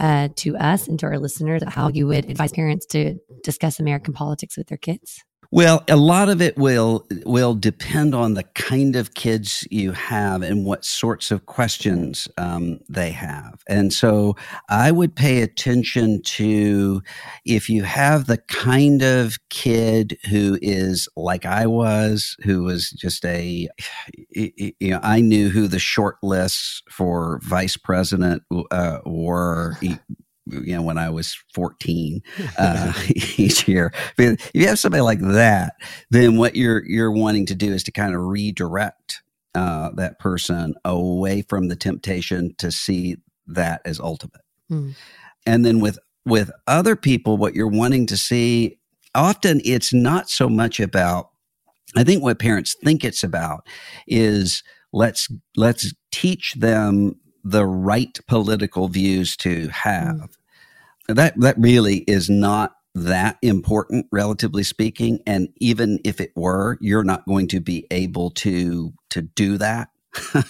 uh, 0.02 0.28
to 0.36 0.56
us 0.56 0.88
and 0.88 0.98
to 0.98 1.06
our 1.06 1.18
listeners 1.18 1.62
how 1.66 1.88
you 1.88 2.08
would 2.08 2.28
advise 2.28 2.52
parents 2.52 2.84
to 2.86 3.14
discuss 3.44 3.80
American 3.80 4.12
politics 4.12 4.56
with 4.58 4.66
their 4.66 4.76
kids? 4.76 5.24
Well, 5.54 5.84
a 5.86 5.96
lot 5.96 6.30
of 6.30 6.40
it 6.40 6.56
will 6.56 7.06
will 7.26 7.54
depend 7.54 8.14
on 8.14 8.32
the 8.32 8.42
kind 8.42 8.96
of 8.96 9.12
kids 9.12 9.68
you 9.70 9.92
have 9.92 10.40
and 10.40 10.64
what 10.64 10.82
sorts 10.82 11.30
of 11.30 11.44
questions 11.44 12.26
um, 12.38 12.80
they 12.88 13.10
have. 13.10 13.62
And 13.68 13.92
so, 13.92 14.34
I 14.70 14.90
would 14.90 15.14
pay 15.14 15.42
attention 15.42 16.22
to 16.22 17.02
if 17.44 17.68
you 17.68 17.82
have 17.82 18.26
the 18.26 18.38
kind 18.38 19.02
of 19.02 19.36
kid 19.50 20.16
who 20.30 20.58
is 20.62 21.06
like 21.16 21.44
I 21.44 21.66
was, 21.66 22.34
who 22.44 22.62
was 22.62 22.88
just 22.88 23.22
a, 23.26 23.68
you 24.30 24.72
know, 24.80 25.00
I 25.02 25.20
knew 25.20 25.50
who 25.50 25.68
the 25.68 25.78
short 25.78 26.16
lists 26.22 26.82
for 26.90 27.40
vice 27.42 27.76
president 27.76 28.42
uh, 28.70 29.00
were 29.04 29.76
you 30.52 30.74
know 30.74 30.82
when 30.82 30.98
I 30.98 31.10
was 31.10 31.36
14 31.54 32.22
uh, 32.58 32.92
each 33.36 33.66
year. 33.66 33.92
If 34.18 34.50
you 34.54 34.66
have 34.68 34.78
somebody 34.78 35.02
like 35.02 35.20
that, 35.20 35.74
then 36.10 36.36
what 36.36 36.56
you're 36.56 36.84
you're 36.84 37.12
wanting 37.12 37.46
to 37.46 37.54
do 37.54 37.72
is 37.72 37.82
to 37.84 37.92
kind 37.92 38.14
of 38.14 38.22
redirect 38.22 39.22
uh, 39.54 39.90
that 39.96 40.18
person 40.18 40.74
away 40.84 41.42
from 41.42 41.68
the 41.68 41.76
temptation 41.76 42.54
to 42.58 42.70
see 42.70 43.16
that 43.46 43.82
as 43.84 44.00
ultimate. 44.00 44.42
Mm. 44.70 44.94
And 45.46 45.64
then 45.64 45.80
with 45.80 45.98
with 46.24 46.50
other 46.66 46.96
people, 46.96 47.36
what 47.36 47.54
you're 47.54 47.68
wanting 47.68 48.06
to 48.06 48.16
see 48.16 48.78
often 49.14 49.60
it's 49.64 49.92
not 49.92 50.30
so 50.30 50.48
much 50.48 50.80
about. 50.80 51.30
I 51.94 52.04
think 52.04 52.22
what 52.22 52.38
parents 52.38 52.74
think 52.82 53.04
it's 53.04 53.22
about 53.22 53.66
is 54.06 54.62
let's 54.92 55.28
let's 55.56 55.92
teach 56.10 56.54
them 56.54 57.16
the 57.44 57.66
right 57.66 58.18
political 58.28 58.88
views 58.88 59.36
to 59.38 59.68
have. 59.68 60.16
Mm. 60.16 60.28
That 61.08 61.38
that 61.40 61.56
really 61.58 61.98
is 61.98 62.30
not 62.30 62.74
that 62.94 63.38
important, 63.42 64.06
relatively 64.12 64.62
speaking. 64.62 65.20
And 65.26 65.48
even 65.56 65.98
if 66.04 66.20
it 66.20 66.32
were, 66.36 66.78
you're 66.80 67.04
not 67.04 67.26
going 67.26 67.48
to 67.48 67.60
be 67.60 67.86
able 67.90 68.30
to 68.30 68.92
to 69.10 69.22
do 69.22 69.58
that. 69.58 69.88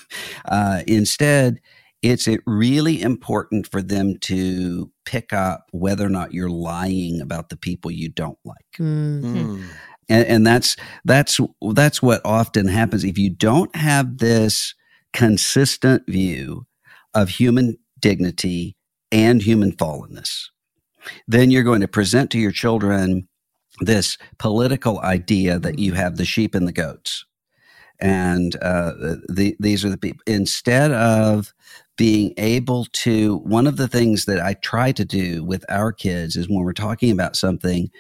uh, 0.44 0.82
instead, 0.86 1.60
it's 2.02 2.26
it 2.26 2.40
really 2.46 3.00
important 3.00 3.70
for 3.70 3.80
them 3.80 4.18
to 4.22 4.90
pick 5.04 5.32
up 5.32 5.68
whether 5.72 6.04
or 6.04 6.10
not 6.10 6.34
you're 6.34 6.50
lying 6.50 7.20
about 7.20 7.48
the 7.48 7.56
people 7.56 7.90
you 7.90 8.08
don't 8.08 8.38
like. 8.44 8.72
Mm-hmm. 8.78 9.36
Mm. 9.36 9.64
And, 10.08 10.26
and 10.26 10.46
that's 10.46 10.76
that's 11.04 11.40
that's 11.74 12.02
what 12.02 12.20
often 12.24 12.66
happens 12.66 13.04
if 13.04 13.18
you 13.18 13.30
don't 13.30 13.74
have 13.76 14.18
this 14.18 14.74
consistent 15.12 16.02
view 16.08 16.66
of 17.14 17.28
human 17.28 17.78
dignity 18.00 18.76
and 19.12 19.42
human 19.42 19.72
fallenness. 19.72 20.48
Then 21.28 21.50
you're 21.50 21.62
going 21.62 21.82
to 21.82 21.88
present 21.88 22.30
to 22.30 22.38
your 22.38 22.52
children 22.52 23.28
this 23.80 24.18
political 24.38 25.00
idea 25.00 25.58
that 25.58 25.78
you 25.78 25.92
have 25.92 26.16
the 26.16 26.24
sheep 26.24 26.54
and 26.54 26.66
the 26.66 26.72
goats. 26.72 27.24
And 28.00 28.56
uh, 28.56 28.92
the, 29.28 29.54
these 29.60 29.84
are 29.84 29.90
the 29.90 29.96
people. 29.96 30.22
Instead 30.26 30.90
of 30.90 31.52
being 31.96 32.34
able 32.36 32.86
to, 32.86 33.38
one 33.38 33.66
of 33.66 33.76
the 33.76 33.88
things 33.88 34.24
that 34.24 34.40
I 34.40 34.54
try 34.54 34.92
to 34.92 35.04
do 35.04 35.44
with 35.44 35.64
our 35.68 35.92
kids 35.92 36.36
is 36.36 36.48
when 36.48 36.64
we're 36.64 36.72
talking 36.72 37.12
about 37.12 37.36
something, 37.36 37.90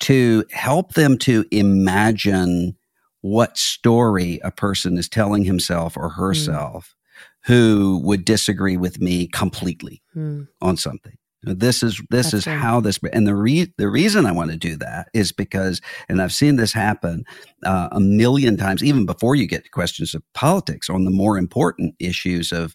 to 0.00 0.44
help 0.50 0.94
them 0.94 1.18
to 1.18 1.44
imagine 1.50 2.76
what 3.20 3.58
story 3.58 4.40
a 4.44 4.50
person 4.50 4.96
is 4.96 5.08
telling 5.08 5.44
himself 5.44 5.96
or 5.96 6.10
herself 6.10 6.94
mm. 6.94 6.97
Who 7.44 8.00
would 8.04 8.24
disagree 8.24 8.76
with 8.76 9.00
me 9.00 9.26
completely 9.28 10.02
mm. 10.14 10.46
on 10.60 10.76
something. 10.76 11.16
This 11.42 11.82
is 11.84 12.02
this 12.10 12.32
That's 12.32 12.34
is 12.34 12.46
right. 12.46 12.58
how 12.58 12.80
this 12.80 12.98
and 13.12 13.26
the 13.26 13.34
re, 13.34 13.72
the 13.78 13.88
reason 13.88 14.26
I 14.26 14.32
want 14.32 14.50
to 14.50 14.56
do 14.56 14.76
that 14.76 15.08
is 15.14 15.30
because 15.30 15.80
and 16.08 16.20
I've 16.20 16.32
seen 16.32 16.56
this 16.56 16.72
happen 16.72 17.24
uh, 17.64 17.88
a 17.92 18.00
million 18.00 18.56
times 18.56 18.82
even 18.82 19.06
before 19.06 19.36
you 19.36 19.46
get 19.46 19.62
to 19.62 19.70
questions 19.70 20.14
of 20.14 20.22
politics 20.34 20.90
on 20.90 21.04
the 21.04 21.12
more 21.12 21.38
important 21.38 21.94
issues 22.00 22.50
of 22.50 22.74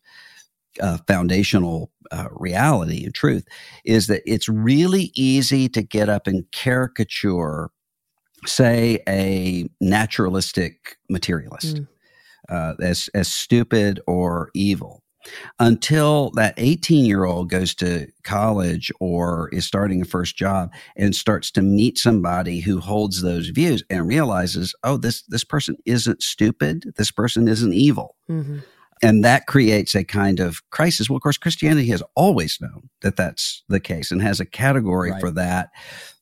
uh, 0.80 0.98
foundational 1.08 1.92
uh, 2.12 2.30
reality 2.32 3.04
and 3.04 3.14
truth 3.14 3.46
is 3.84 4.08
that 4.08 4.22
it's 4.26 4.48
really 4.48 5.12
easy 5.14 5.68
to 5.68 5.82
get 5.82 6.08
up 6.08 6.26
and 6.26 6.50
caricature 6.52 7.70
say 8.46 9.02
a 9.08 9.68
naturalistic 9.82 10.98
materialist 11.10 11.78
mm. 11.78 11.88
Uh, 12.50 12.74
as 12.82 13.10
as 13.14 13.32
stupid 13.32 14.00
or 14.08 14.50
evil. 14.54 15.04
Until 15.60 16.32
that 16.32 16.54
18 16.58 17.06
year 17.06 17.24
old 17.24 17.50
goes 17.50 17.74
to 17.76 18.08
college 18.24 18.92
or 19.00 19.50
is 19.54 19.66
starting 19.66 20.02
a 20.02 20.06
first 20.06 20.36
job 20.36 20.72
and 20.98 21.16
starts 21.16 21.50
to 21.52 21.62
meet 21.62 21.98
somebody 21.98 22.60
who 22.60 22.80
holds 22.80 23.22
those 23.22 23.48
views 23.48 23.84
and 23.90 24.08
realizes 24.08 24.76
oh 24.84 24.98
this 24.98 25.22
this 25.24 25.44
person 25.44 25.78
isn't 25.86 26.22
stupid. 26.22 26.94
This 26.98 27.12
person 27.12 27.48
isn't 27.48 27.74
evil. 27.74 28.16
Mm-hmm. 28.30 28.60
and 29.02 29.24
that 29.24 29.48
creates 29.48 29.96
a 29.96 30.04
kind 30.04 30.40
of 30.40 30.62
crisis. 30.72 31.10
Well 31.10 31.18
of 31.18 31.24
course 31.24 31.38
christianity 31.38 31.88
has 31.88 32.04
always 32.16 32.60
known 32.60 32.90
that 33.02 33.16
that's 33.16 33.64
the 33.70 33.80
case 33.80 34.12
and 34.12 34.22
has 34.22 34.40
a 34.40 34.46
category 34.46 35.12
right. 35.12 35.22
for 35.22 35.32
that. 35.32 35.70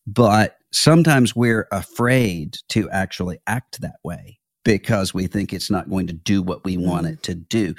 But 0.05 0.57
sometimes 0.71 1.36
we're 1.36 1.67
afraid 1.71 2.57
to 2.69 2.89
actually 2.89 3.39
act 3.47 3.81
that 3.81 3.97
way 4.03 4.40
because 4.63 5.13
we 5.13 5.28
think 5.28 5.54
it's 5.54 5.71
not 5.71 5.89
going 5.89 6.08
to 6.08 6.13
do 6.13 6.41
what 6.41 6.63
we 6.63 6.78
want 6.78 7.06
mm-hmm. 7.06 7.13
it 7.13 7.24
to 7.24 7.36
do. 7.36 7.74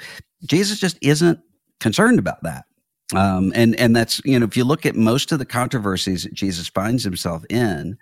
Jesus 0.45 0.79
just 0.79 0.97
isn't 1.01 1.39
concerned 1.79 2.19
about 2.19 2.43
that. 2.43 2.65
Um, 3.15 3.51
and 3.55 3.75
and 3.75 3.95
that's 3.95 4.21
you 4.25 4.39
know 4.39 4.45
if 4.45 4.57
you 4.57 4.63
look 4.63 4.85
at 4.85 4.95
most 4.95 5.31
of 5.31 5.39
the 5.39 5.45
controversies 5.45 6.23
that 6.23 6.33
Jesus 6.33 6.67
finds 6.67 7.03
himself 7.03 7.43
in, 7.49 7.97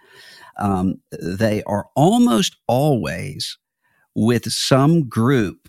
um, 0.57 1.01
they 1.11 1.63
are 1.63 1.87
almost 1.95 2.55
always 2.67 3.57
with 4.15 4.51
some 4.51 5.09
group 5.09 5.67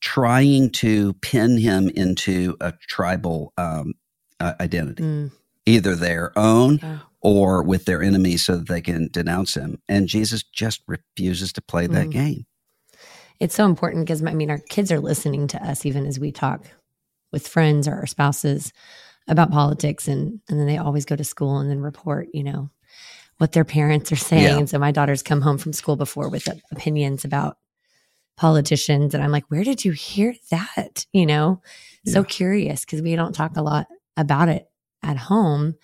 trying 0.00 0.70
to 0.70 1.12
pin 1.14 1.58
him 1.58 1.88
into 1.90 2.56
a 2.60 2.72
tribal 2.88 3.52
um, 3.58 3.94
uh, 4.40 4.54
identity, 4.60 5.02
mm. 5.02 5.32
either 5.66 5.94
their 5.94 6.32
own 6.38 6.80
oh 6.82 7.00
or 7.20 7.62
with 7.62 7.84
their 7.84 8.02
enemies 8.02 8.44
so 8.44 8.56
that 8.56 8.68
they 8.68 8.80
can 8.80 9.08
denounce 9.10 9.54
him. 9.54 9.80
And 9.88 10.08
Jesus 10.08 10.42
just 10.42 10.82
refuses 10.86 11.52
to 11.54 11.60
play 11.60 11.86
that 11.86 12.08
mm. 12.08 12.12
game. 12.12 12.46
It's 13.40 13.54
so 13.54 13.64
important 13.66 14.06
because, 14.06 14.22
I 14.22 14.34
mean, 14.34 14.50
our 14.50 14.58
kids 14.58 14.90
are 14.90 15.00
listening 15.00 15.46
to 15.48 15.64
us 15.64 15.86
even 15.86 16.06
as 16.06 16.18
we 16.18 16.32
talk 16.32 16.66
with 17.32 17.46
friends 17.46 17.86
or 17.86 17.94
our 17.94 18.06
spouses 18.06 18.72
about 19.28 19.50
politics. 19.50 20.08
And, 20.08 20.40
and 20.48 20.58
then 20.58 20.66
they 20.66 20.78
always 20.78 21.04
go 21.04 21.14
to 21.14 21.24
school 21.24 21.58
and 21.58 21.70
then 21.70 21.80
report, 21.80 22.28
you 22.32 22.42
know, 22.42 22.70
what 23.36 23.52
their 23.52 23.64
parents 23.64 24.10
are 24.10 24.16
saying. 24.16 24.42
Yeah. 24.42 24.58
And 24.58 24.68
so 24.68 24.78
my 24.78 24.90
daughter's 24.90 25.22
come 25.22 25.40
home 25.40 25.58
from 25.58 25.72
school 25.72 25.96
before 25.96 26.28
with 26.28 26.48
opinions 26.72 27.24
about 27.24 27.58
politicians. 28.36 29.14
And 29.14 29.22
I'm 29.22 29.30
like, 29.30 29.44
where 29.48 29.64
did 29.64 29.84
you 29.84 29.92
hear 29.92 30.34
that? 30.50 31.06
You 31.12 31.26
know, 31.26 31.62
yeah. 32.04 32.14
so 32.14 32.24
curious 32.24 32.84
because 32.84 33.02
we 33.02 33.14
don't 33.14 33.34
talk 33.34 33.56
a 33.56 33.62
lot 33.62 33.86
about 34.16 34.48
it 34.48 34.68
at 35.02 35.16
home 35.16 35.74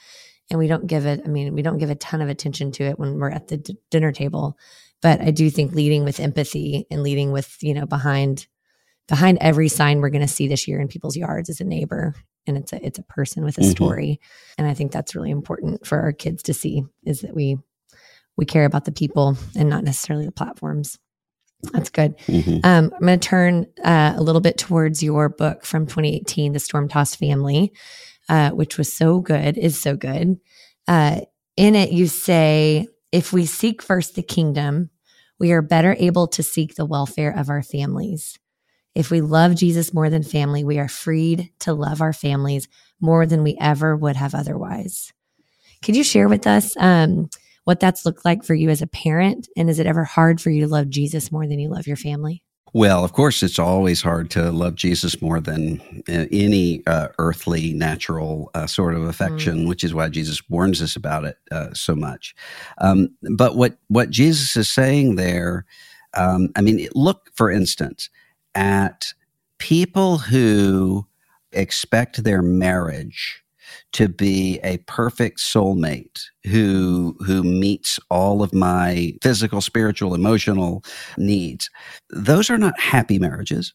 and 0.51 0.59
we 0.59 0.67
don't 0.67 0.87
give 0.87 1.07
it 1.07 1.23
i 1.25 1.29
mean 1.29 1.55
we 1.55 1.62
don't 1.62 1.79
give 1.79 1.90
a 1.90 1.95
ton 1.95 2.21
of 2.21 2.29
attention 2.29 2.73
to 2.73 2.85
it 2.85 2.99
when 2.99 3.19
we're 3.19 3.31
at 3.31 3.49
the 3.49 3.57
d- 3.57 3.79
dinner 3.90 4.12
table 4.12 4.59
but 5.05 5.21
i 5.21 5.31
do 5.31 5.49
think 5.49 5.73
leading 5.73 6.05
with 6.05 6.19
empathy 6.19 6.85
and 6.90 7.03
leading 7.03 7.31
with 7.31 7.57
you 7.61 7.73
know 7.73 7.87
behind 7.87 8.49
behind 9.07 9.38
every 9.40 9.69
sign 9.69 10.01
we're 10.01 10.11
going 10.11 10.27
to 10.27 10.27
see 10.27 10.49
this 10.49 10.67
year 10.67 10.81
in 10.81 10.88
people's 10.88 11.17
yards 11.17 11.49
is 11.49 11.61
a 11.61 11.64
neighbor 11.64 12.14
and 12.47 12.57
it's 12.57 12.73
a 12.73 12.85
it's 12.85 12.99
a 12.99 13.05
person 13.05 13.45
with 13.45 13.57
a 13.59 13.61
mm-hmm. 13.61 13.71
story 13.71 14.21
and 14.59 14.67
i 14.67 14.75
think 14.75 14.90
that's 14.90 15.14
really 15.14 15.31
important 15.31 15.87
for 15.87 16.01
our 16.01 16.12
kids 16.12 16.43
to 16.43 16.53
see 16.53 16.83
is 17.05 17.21
that 17.21 17.37
we 17.37 17.57
we 18.37 18.45
care 18.45 18.64
about 18.64 18.85
the 18.85 18.93
people 18.93 19.37
and 19.57 19.69
not 19.69 19.85
necessarily 19.85 20.27
the 20.27 20.33
platforms 20.33 20.99
that's 21.73 21.88
good. 21.88 22.19
Mm-hmm. 22.27 22.59
Um, 22.62 22.93
I'm 22.93 23.07
going 23.07 23.19
to 23.19 23.27
turn 23.27 23.67
uh, 23.83 24.12
a 24.14 24.23
little 24.23 24.43
bit 24.43 24.59
towards 24.59 25.03
your 25.03 25.31
book 25.31 25.64
from 25.64 25.87
2018, 25.87 26.53
The 26.53 26.59
Storm 26.59 26.90
Tossed 26.90 27.19
Family 27.19 27.73
uh, 28.29 28.51
which 28.51 28.79
was 28.79 28.93
so 28.93 29.21
good, 29.21 29.59
is 29.59 29.81
so 29.81 29.97
good. 29.97 30.38
Uh, 30.88 31.21
in 31.57 31.75
it, 31.75 31.90
you 31.90 32.07
say, 32.07 32.87
if 33.12 33.33
we 33.33 33.47
seek 33.47 33.83
first 33.83 34.14
the 34.14 34.23
kingdom, 34.23 34.90
we 35.38 35.53
are 35.53 35.62
better 35.62 35.97
able 35.99 36.29
to 36.29 36.42
seek 36.42 36.75
the 36.75 36.85
welfare 36.85 37.37
of 37.37 37.51
our 37.51 37.62
families. 37.62 38.38
If 38.94 39.11
we 39.11 39.20
love 39.20 39.57
Jesus 39.57 39.92
more 39.92 40.09
than 40.09 40.23
family, 40.23 40.62
we 40.62 40.79
are 40.79 40.88
freed 40.88 41.51
to 41.61 41.73
love 41.73 42.01
our 42.01 42.12
families 42.12 42.68
more 43.01 43.27
than 43.27 43.42
we 43.42 43.57
ever 43.61 43.97
would 43.97 44.16
have 44.16 44.35
otherwise. 44.35 45.12
Could 45.83 45.97
you 45.97 46.05
share 46.05 46.29
with 46.29 46.47
us 46.47 46.77
um, 46.77 47.29
what 47.64 47.81
that's 47.81 48.07
looked 48.07 48.25
like 48.25 48.44
for 48.44 48.55
you 48.55 48.70
as 48.70 48.83
a 48.83 48.87
parent? 48.87 49.49
And 49.57 49.68
is 49.68 49.81
it 49.81 49.87
ever 49.87 50.05
hard 50.05 50.40
for 50.40 50.51
you 50.51 50.61
to 50.62 50.68
love 50.68 50.88
Jesus 50.88 51.33
more 51.33 51.47
than 51.47 51.59
you 51.59 51.68
love 51.68 51.88
your 51.88 51.97
family? 51.97 52.43
Well, 52.75 53.05
of 53.05 53.13
course, 53.13 53.45
it's 53.45 53.61
always 53.61 54.03
hard 54.03 54.31
to 54.31 54.51
love 54.51 54.75
Jesus 54.75 55.23
more 55.23 55.39
than 55.39 55.81
uh, 56.09 56.27
any 56.33 56.85
uh, 56.89 57.09
earthly, 57.21 57.73
natural 57.73 58.51
uh, 58.53 58.67
sort 58.67 58.95
of 58.95 59.03
affection, 59.03 59.59
mm. 59.59 59.69
which 59.69 59.85
is 59.85 59.95
why 59.95 60.09
Jesus 60.09 60.43
warns 60.51 60.83
us 60.83 60.97
about 60.97 61.25
it 61.25 61.39
uh, 61.53 61.73
so 61.73 61.95
much. 61.95 62.35
Um, 62.79 63.11
but 63.37 63.55
what 63.55 63.79
what 63.87 64.11
Jesus 64.11 64.57
is 64.57 64.69
saying 64.69 65.15
there, 65.15 65.67
um, 66.15 66.49
I 66.57 66.63
mean, 66.63 66.89
look 66.97 67.31
for 67.37 67.49
instance 67.49 68.11
at 68.57 69.15
people 69.59 70.19
who 70.19 71.07
expect 71.53 72.25
their 72.25 72.43
marriage 72.43 73.43
to 73.93 74.09
be 74.09 74.61
a 74.63 74.79
perfect 74.87 75.39
soulmate 75.39 76.23
who 76.45 77.17
who 77.27 77.43
meets 77.43 77.99
all 78.11 78.43
of 78.43 78.53
my 78.53 79.15
physical, 79.23 79.61
spiritual, 79.61 80.15
emotional 80.15 80.85
needs. 81.17 81.71
Those 82.11 82.51
are 82.51 82.59
not 82.59 82.79
happy 82.79 83.19
marriages. 83.19 83.75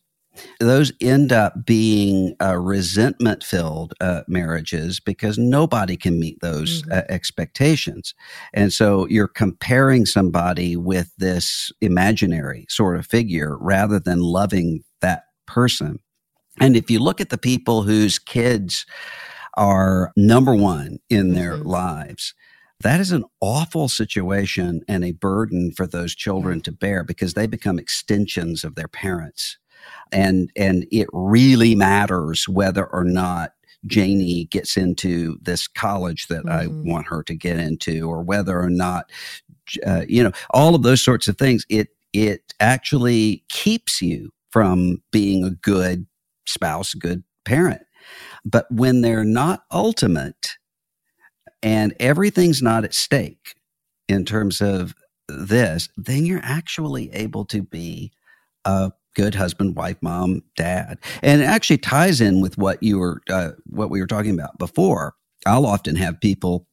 Those 0.60 0.92
end 1.02 1.32
up 1.32 1.66
being 1.66 2.36
uh, 2.42 2.58
resentment 2.58 3.44
filled 3.44 3.94
uh, 4.00 4.22
marriages 4.28 5.00
because 5.00 5.38
nobody 5.38 5.98
can 5.98 6.20
meet 6.20 6.40
those 6.42 6.84
mm-hmm. 6.84 6.92
uh, 6.94 7.02
expectations. 7.10 8.14
And 8.54 8.72
so 8.72 9.08
you're 9.08 9.28
comparing 9.28 10.06
somebody 10.06 10.76
with 10.78 11.12
this 11.18 11.72
imaginary 11.82 12.66
sort 12.70 12.98
of 12.98 13.06
figure 13.06 13.58
rather 13.58 14.00
than 14.00 14.22
loving 14.22 14.84
that 15.02 15.24
person. 15.46 16.00
And 16.60 16.76
if 16.76 16.92
you 16.92 17.00
look 17.00 17.22
at 17.22 17.30
the 17.30 17.38
people 17.38 17.84
whose 17.84 18.20
kids 18.20 18.86
are 19.60 20.12
number 20.16 20.56
one 20.56 21.00
in 21.10 21.34
their 21.34 21.58
mm-hmm. 21.58 21.68
lives. 21.68 22.34
That 22.80 23.02
is 23.02 23.12
an 23.12 23.26
awful 23.42 23.90
situation 23.90 24.82
and 24.88 25.04
a 25.04 25.12
burden 25.12 25.72
for 25.76 25.86
those 25.86 26.16
children 26.16 26.62
to 26.62 26.72
bear 26.72 27.04
because 27.04 27.34
they 27.34 27.46
become 27.46 27.78
extensions 27.78 28.64
of 28.64 28.76
their 28.76 28.88
parents. 28.88 29.58
And, 30.14 30.50
and 30.56 30.88
it 30.92 31.08
really 31.12 31.76
matters 31.76 32.48
whether 32.48 32.86
or 32.86 33.04
not 33.04 33.52
Janie 33.86 34.46
gets 34.46 34.78
into 34.78 35.38
this 35.42 35.68
college 35.68 36.28
that 36.28 36.46
mm-hmm. 36.46 36.50
I 36.50 36.92
want 36.92 37.08
her 37.08 37.22
to 37.24 37.36
get 37.36 37.58
into, 37.58 38.10
or 38.10 38.22
whether 38.22 38.60
or 38.60 38.70
not, 38.70 39.12
uh, 39.86 40.04
you 40.08 40.24
know, 40.24 40.32
all 40.52 40.76
of 40.76 40.84
those 40.84 41.02
sorts 41.02 41.28
of 41.28 41.38
things. 41.38 41.66
It 41.70 41.90
it 42.12 42.54
actually 42.60 43.44
keeps 43.50 44.02
you 44.02 44.32
from 44.52 45.02
being 45.12 45.44
a 45.44 45.52
good 45.52 46.08
spouse, 46.46 46.94
a 46.94 46.98
good 46.98 47.24
parent. 47.46 47.82
But 48.46 48.68
when 48.72 49.02
they're 49.02 49.26
not 49.26 49.64
ultimate 49.72 50.58
and 51.62 51.94
everything's 52.00 52.62
not 52.62 52.84
at 52.84 52.94
stake 52.94 53.56
in 54.08 54.26
terms 54.26 54.62
of 54.62 54.94
this, 55.28 55.90
then 55.98 56.26
you're 56.26 56.42
actually 56.44 57.12
able 57.14 57.46
to 57.46 57.62
be 57.62 58.12
a 58.66 58.92
good 59.16 59.36
husband, 59.36 59.76
wife, 59.76 59.98
mom, 60.02 60.42
dad. 60.56 60.98
And 61.22 61.42
it 61.42 61.46
actually 61.46 61.78
ties 61.78 62.22
in 62.22 62.42
with 62.42 62.58
what 62.58 62.82
you 62.82 63.00
were, 63.00 63.22
uh, 63.30 63.52
what 63.66 63.90
we 63.90 64.00
were 64.00 64.08
talking 64.08 64.34
about 64.34 64.58
before. 64.58 65.16
I'll 65.46 65.66
often 65.66 65.96
have 65.96 66.20
people 66.22 66.68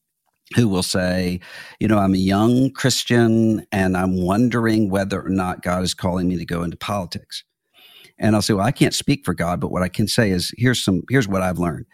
who 0.55 0.68
will 0.68 0.83
say, 0.83 1.40
you 1.81 1.88
know, 1.88 1.98
I'm 1.98 2.14
a 2.14 2.18
young 2.18 2.70
Christian 2.70 3.66
and 3.72 3.96
I'm 3.96 4.22
wondering 4.22 4.90
whether 4.90 5.20
or 5.20 5.29
not 5.29 5.62
God 5.62 5.83
is 5.83 5.94
calling 5.94 6.29
me 6.29 6.37
to 6.37 6.44
go 6.44 6.62
into 6.62 6.76
politics. 6.76 7.42
And 8.18 8.35
I'll 8.35 8.42
say, 8.42 8.55
well, 8.55 8.66
I 8.66 8.72
can't 8.72 8.94
speak 8.94 9.24
for 9.24 9.35
God, 9.35 9.61
but 9.61 9.70
what 9.70 9.83
I 9.83 9.88
can 9.88 10.09
say 10.09 10.31
is 10.31 10.52
here's 10.57 10.83
some, 10.83 11.02
here's 11.11 11.29
what 11.29 11.42
I've 11.42 11.59
learned. 11.59 11.87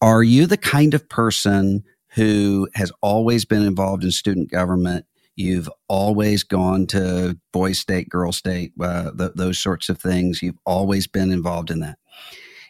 Are 0.00 0.22
you 0.22 0.46
the 0.46 0.56
kind 0.56 0.94
of 0.94 1.08
person 1.08 1.84
who 2.14 2.68
has 2.74 2.90
always 3.00 3.44
been 3.44 3.62
involved 3.62 4.02
in 4.02 4.10
student 4.10 4.50
government? 4.50 5.06
You've 5.36 5.70
always 5.88 6.42
gone 6.42 6.86
to 6.88 7.38
boy 7.52 7.72
state, 7.72 8.08
girl 8.08 8.32
state, 8.32 8.72
uh, 8.80 9.12
th- 9.16 9.32
those 9.34 9.58
sorts 9.58 9.88
of 9.88 9.98
things. 9.98 10.42
You've 10.42 10.58
always 10.66 11.06
been 11.06 11.30
involved 11.30 11.70
in 11.70 11.80
that. 11.80 11.98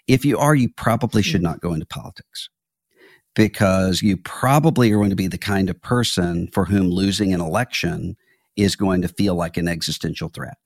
If 0.06 0.24
you 0.24 0.38
are, 0.38 0.54
you 0.54 0.68
probably 0.68 1.22
should 1.22 1.42
not 1.42 1.60
go 1.60 1.72
into 1.72 1.86
politics 1.86 2.48
because 3.34 4.02
you 4.02 4.16
probably 4.18 4.92
are 4.92 4.98
going 4.98 5.10
to 5.10 5.16
be 5.16 5.26
the 5.26 5.38
kind 5.38 5.70
of 5.70 5.80
person 5.80 6.48
for 6.52 6.66
whom 6.66 6.88
losing 6.88 7.32
an 7.32 7.40
election 7.40 8.16
is 8.56 8.76
going 8.76 9.02
to 9.02 9.08
feel 9.08 9.34
like 9.34 9.56
an 9.56 9.68
existential 9.68 10.28
threat. 10.28 10.58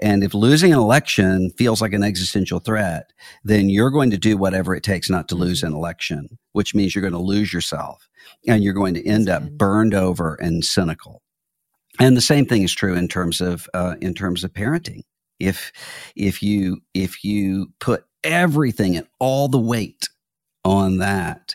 And 0.00 0.22
if 0.22 0.34
losing 0.34 0.72
an 0.72 0.78
election 0.78 1.50
feels 1.56 1.80
like 1.80 1.92
an 1.92 2.02
existential 2.02 2.58
threat, 2.58 3.12
then 3.44 3.68
you're 3.68 3.90
going 3.90 4.10
to 4.10 4.18
do 4.18 4.36
whatever 4.36 4.74
it 4.74 4.82
takes 4.82 5.10
not 5.10 5.28
to 5.28 5.34
lose 5.34 5.62
an 5.62 5.72
election, 5.72 6.38
which 6.52 6.74
means 6.74 6.94
you're 6.94 7.02
going 7.02 7.12
to 7.12 7.18
lose 7.18 7.52
yourself 7.52 8.08
and 8.46 8.62
you're 8.62 8.72
going 8.72 8.94
to 8.94 9.06
end 9.06 9.28
up 9.28 9.48
burned 9.50 9.94
over 9.94 10.34
and 10.34 10.64
cynical. 10.64 11.22
And 11.98 12.16
the 12.16 12.22
same 12.22 12.46
thing 12.46 12.62
is 12.62 12.74
true 12.74 12.94
in 12.94 13.08
terms 13.08 13.40
of 13.40 13.68
uh, 13.72 13.96
in 14.00 14.14
terms 14.14 14.44
of 14.44 14.52
parenting. 14.52 15.02
If 15.38 15.72
if 16.14 16.42
you 16.42 16.80
if 16.94 17.24
you 17.24 17.72
put 17.78 18.04
everything 18.24 18.96
and 18.96 19.06
all 19.18 19.48
the 19.48 19.58
weight 19.58 20.08
on 20.64 20.98
that, 20.98 21.54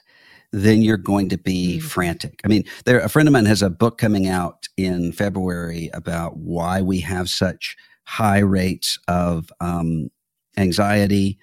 then 0.51 0.81
you're 0.81 0.97
going 0.97 1.29
to 1.29 1.37
be 1.37 1.77
mm-hmm. 1.77 1.87
frantic. 1.87 2.41
I 2.43 2.47
mean, 2.47 2.63
there 2.85 2.99
a 2.99 3.09
friend 3.09 3.27
of 3.27 3.33
mine 3.33 3.45
has 3.45 3.61
a 3.61 3.69
book 3.69 3.97
coming 3.97 4.27
out 4.27 4.67
in 4.77 5.11
February 5.11 5.89
about 5.93 6.37
why 6.37 6.81
we 6.81 6.99
have 7.01 7.29
such 7.29 7.75
high 8.03 8.39
rates 8.39 8.99
of 9.07 9.51
um, 9.59 10.09
anxiety, 10.57 11.37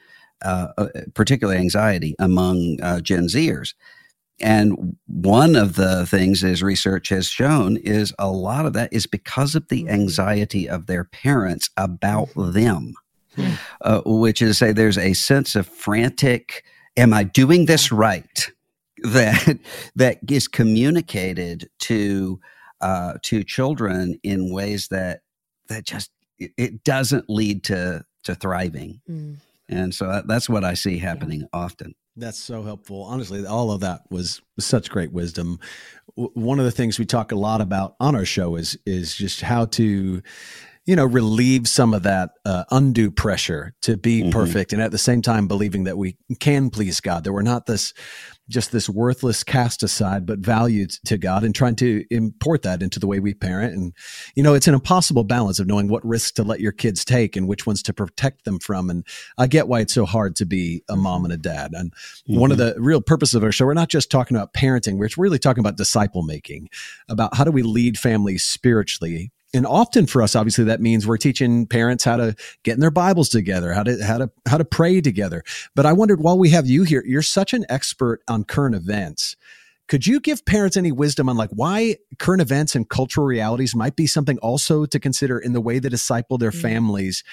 uh, 0.44 0.68
uh 0.76 0.86
particularly 1.14 1.58
anxiety 1.58 2.14
among 2.18 2.78
uh, 2.82 3.00
Gen 3.00 3.24
Zers. 3.24 3.74
And 4.40 4.96
one 5.06 5.56
of 5.56 5.74
the 5.74 6.06
things, 6.06 6.44
as 6.44 6.62
research 6.62 7.08
has 7.08 7.26
shown, 7.26 7.76
is 7.78 8.14
a 8.18 8.30
lot 8.30 8.66
of 8.66 8.72
that 8.74 8.92
is 8.92 9.06
because 9.06 9.54
of 9.54 9.66
the 9.68 9.88
anxiety 9.88 10.68
of 10.68 10.86
their 10.86 11.04
parents 11.04 11.70
about 11.76 12.28
mm-hmm. 12.28 12.52
them, 12.52 12.94
hmm. 13.34 13.52
uh, 13.80 14.02
which 14.04 14.40
is 14.40 14.50
to 14.50 14.54
say, 14.54 14.72
there's 14.72 14.98
a 14.98 15.12
sense 15.14 15.56
of 15.56 15.66
frantic, 15.66 16.64
am 16.96 17.12
I 17.12 17.24
doing 17.24 17.66
this 17.66 17.90
right? 17.90 18.50
That 19.04 19.60
that 19.94 20.18
is 20.28 20.48
communicated 20.48 21.70
to 21.82 22.40
uh, 22.80 23.12
to 23.22 23.44
children 23.44 24.18
in 24.24 24.52
ways 24.52 24.88
that 24.88 25.20
that 25.68 25.84
just 25.84 26.10
it, 26.38 26.84
doesn't 26.84 27.28
lead 27.28 27.64
to 27.64 28.04
to 28.24 28.34
thriving. 28.34 29.00
Mm. 29.08 29.36
And 29.68 29.94
so 29.94 30.08
that, 30.08 30.26
that's 30.26 30.48
what 30.48 30.64
I 30.64 30.74
see 30.74 30.98
happening 30.98 31.40
yeah. 31.40 31.46
often. 31.52 31.94
That's 32.16 32.38
so 32.38 32.62
helpful. 32.62 33.02
Honestly, 33.02 33.46
all 33.46 33.70
of 33.70 33.80
that 33.80 34.02
was 34.10 34.40
such 34.58 34.90
great 34.90 35.12
wisdom. 35.12 35.60
W- 36.16 36.32
one 36.34 36.58
of 36.58 36.64
the 36.64 36.72
things 36.72 36.98
we 36.98 37.04
talk 37.04 37.30
a 37.30 37.36
lot 37.36 37.60
about 37.60 37.94
on 38.00 38.16
our 38.16 38.24
show 38.24 38.56
is 38.56 38.76
is 38.86 39.14
just 39.14 39.40
how 39.40 39.66
to 39.66 40.22
you 40.84 40.96
know 40.96 41.04
relieve 41.04 41.68
some 41.68 41.94
of 41.94 42.02
that 42.02 42.30
uh, 42.44 42.64
undue 42.70 43.10
pressure 43.10 43.74
to 43.82 43.96
be 43.96 44.22
mm-hmm. 44.22 44.30
perfect 44.30 44.72
and 44.72 44.82
at 44.82 44.90
the 44.90 44.98
same 44.98 45.22
time 45.22 45.46
believing 45.46 45.84
that 45.84 45.98
we 45.98 46.16
can 46.40 46.70
please 46.70 47.00
god 47.00 47.24
that 47.24 47.32
we're 47.32 47.42
not 47.42 47.66
this 47.66 47.92
just 48.48 48.72
this 48.72 48.88
worthless 48.88 49.44
cast 49.44 49.82
aside, 49.82 50.26
but 50.26 50.38
valued 50.38 50.90
to 51.04 51.18
God 51.18 51.44
and 51.44 51.54
trying 51.54 51.76
to 51.76 52.04
import 52.10 52.62
that 52.62 52.82
into 52.82 52.98
the 52.98 53.06
way 53.06 53.20
we 53.20 53.34
parent. 53.34 53.74
And, 53.74 53.92
you 54.34 54.42
know, 54.42 54.54
it's 54.54 54.68
an 54.68 54.74
impossible 54.74 55.24
balance 55.24 55.58
of 55.58 55.66
knowing 55.66 55.88
what 55.88 56.04
risks 56.04 56.32
to 56.32 56.42
let 56.42 56.60
your 56.60 56.72
kids 56.72 57.04
take 57.04 57.36
and 57.36 57.48
which 57.48 57.66
ones 57.66 57.82
to 57.84 57.92
protect 57.92 58.44
them 58.44 58.58
from. 58.58 58.90
And 58.90 59.06
I 59.36 59.46
get 59.46 59.68
why 59.68 59.80
it's 59.80 59.94
so 59.94 60.06
hard 60.06 60.36
to 60.36 60.46
be 60.46 60.82
a 60.88 60.96
mom 60.96 61.24
and 61.24 61.32
a 61.32 61.36
dad. 61.36 61.72
And 61.74 61.92
mm-hmm. 61.92 62.38
one 62.38 62.52
of 62.52 62.58
the 62.58 62.74
real 62.78 63.00
purposes 63.00 63.34
of 63.34 63.44
our 63.44 63.52
show, 63.52 63.66
we're 63.66 63.74
not 63.74 63.88
just 63.88 64.10
talking 64.10 64.36
about 64.36 64.54
parenting, 64.54 64.98
we're 64.98 65.08
really 65.16 65.38
talking 65.38 65.60
about 65.60 65.76
disciple 65.76 66.22
making, 66.22 66.68
about 67.08 67.36
how 67.36 67.44
do 67.44 67.50
we 67.50 67.62
lead 67.62 67.98
families 67.98 68.44
spiritually 68.44 69.32
and 69.54 69.66
often 69.66 70.06
for 70.06 70.22
us 70.22 70.36
obviously 70.36 70.64
that 70.64 70.80
means 70.80 71.06
we're 71.06 71.16
teaching 71.16 71.66
parents 71.66 72.04
how 72.04 72.16
to 72.16 72.34
get 72.64 72.74
in 72.74 72.80
their 72.80 72.90
bibles 72.90 73.28
together 73.28 73.72
how 73.72 73.82
to 73.82 74.02
how 74.04 74.18
to 74.18 74.30
how 74.46 74.58
to 74.58 74.64
pray 74.64 75.00
together. 75.00 75.42
But 75.74 75.86
i 75.86 75.92
wondered 75.92 76.20
while 76.20 76.38
we 76.38 76.50
have 76.50 76.66
you 76.66 76.82
here 76.82 77.02
you're 77.06 77.22
such 77.22 77.52
an 77.52 77.64
expert 77.68 78.22
on 78.28 78.44
current 78.44 78.74
events. 78.74 79.36
Could 79.88 80.06
you 80.06 80.20
give 80.20 80.44
parents 80.44 80.76
any 80.76 80.92
wisdom 80.92 81.30
on 81.30 81.36
like 81.36 81.50
why 81.50 81.96
current 82.18 82.42
events 82.42 82.74
and 82.74 82.88
cultural 82.88 83.26
realities 83.26 83.74
might 83.74 83.96
be 83.96 84.06
something 84.06 84.38
also 84.38 84.84
to 84.84 85.00
consider 85.00 85.38
in 85.38 85.54
the 85.54 85.62
way 85.62 85.78
they 85.78 85.88
disciple 85.88 86.36
their 86.36 86.50
mm-hmm. 86.50 86.60
families? 86.60 87.24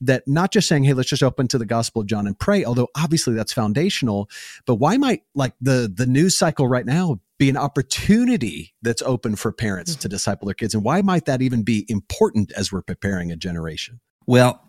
That 0.00 0.22
not 0.26 0.52
just 0.52 0.68
saying 0.68 0.84
hey 0.84 0.92
let's 0.92 1.08
just 1.08 1.22
open 1.22 1.46
to 1.48 1.56
the 1.56 1.64
gospel 1.64 2.02
of 2.02 2.08
john 2.08 2.26
and 2.26 2.36
pray 2.36 2.64
although 2.64 2.88
obviously 2.96 3.32
that's 3.34 3.52
foundational 3.52 4.28
but 4.66 4.74
why 4.74 4.96
might 4.96 5.22
like 5.36 5.54
the 5.60 5.90
the 5.94 6.04
news 6.04 6.36
cycle 6.36 6.66
right 6.66 6.84
now 6.84 7.20
be 7.38 7.48
an 7.48 7.56
opportunity 7.56 8.74
that's 8.82 9.02
open 9.02 9.36
for 9.36 9.52
parents 9.52 9.92
mm-hmm. 9.92 10.00
to 10.00 10.08
disciple 10.08 10.46
their 10.46 10.54
kids? 10.54 10.74
And 10.74 10.84
why 10.84 11.02
might 11.02 11.24
that 11.26 11.42
even 11.42 11.62
be 11.62 11.84
important 11.88 12.52
as 12.52 12.72
we're 12.72 12.82
preparing 12.82 13.32
a 13.32 13.36
generation? 13.36 14.00
Well, 14.26 14.60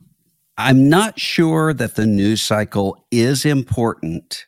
I'm 0.58 0.90
not 0.90 1.20
sure 1.20 1.74
that 1.74 1.96
the 1.96 2.06
news 2.06 2.42
cycle 2.42 3.06
is 3.12 3.46
important, 3.46 4.46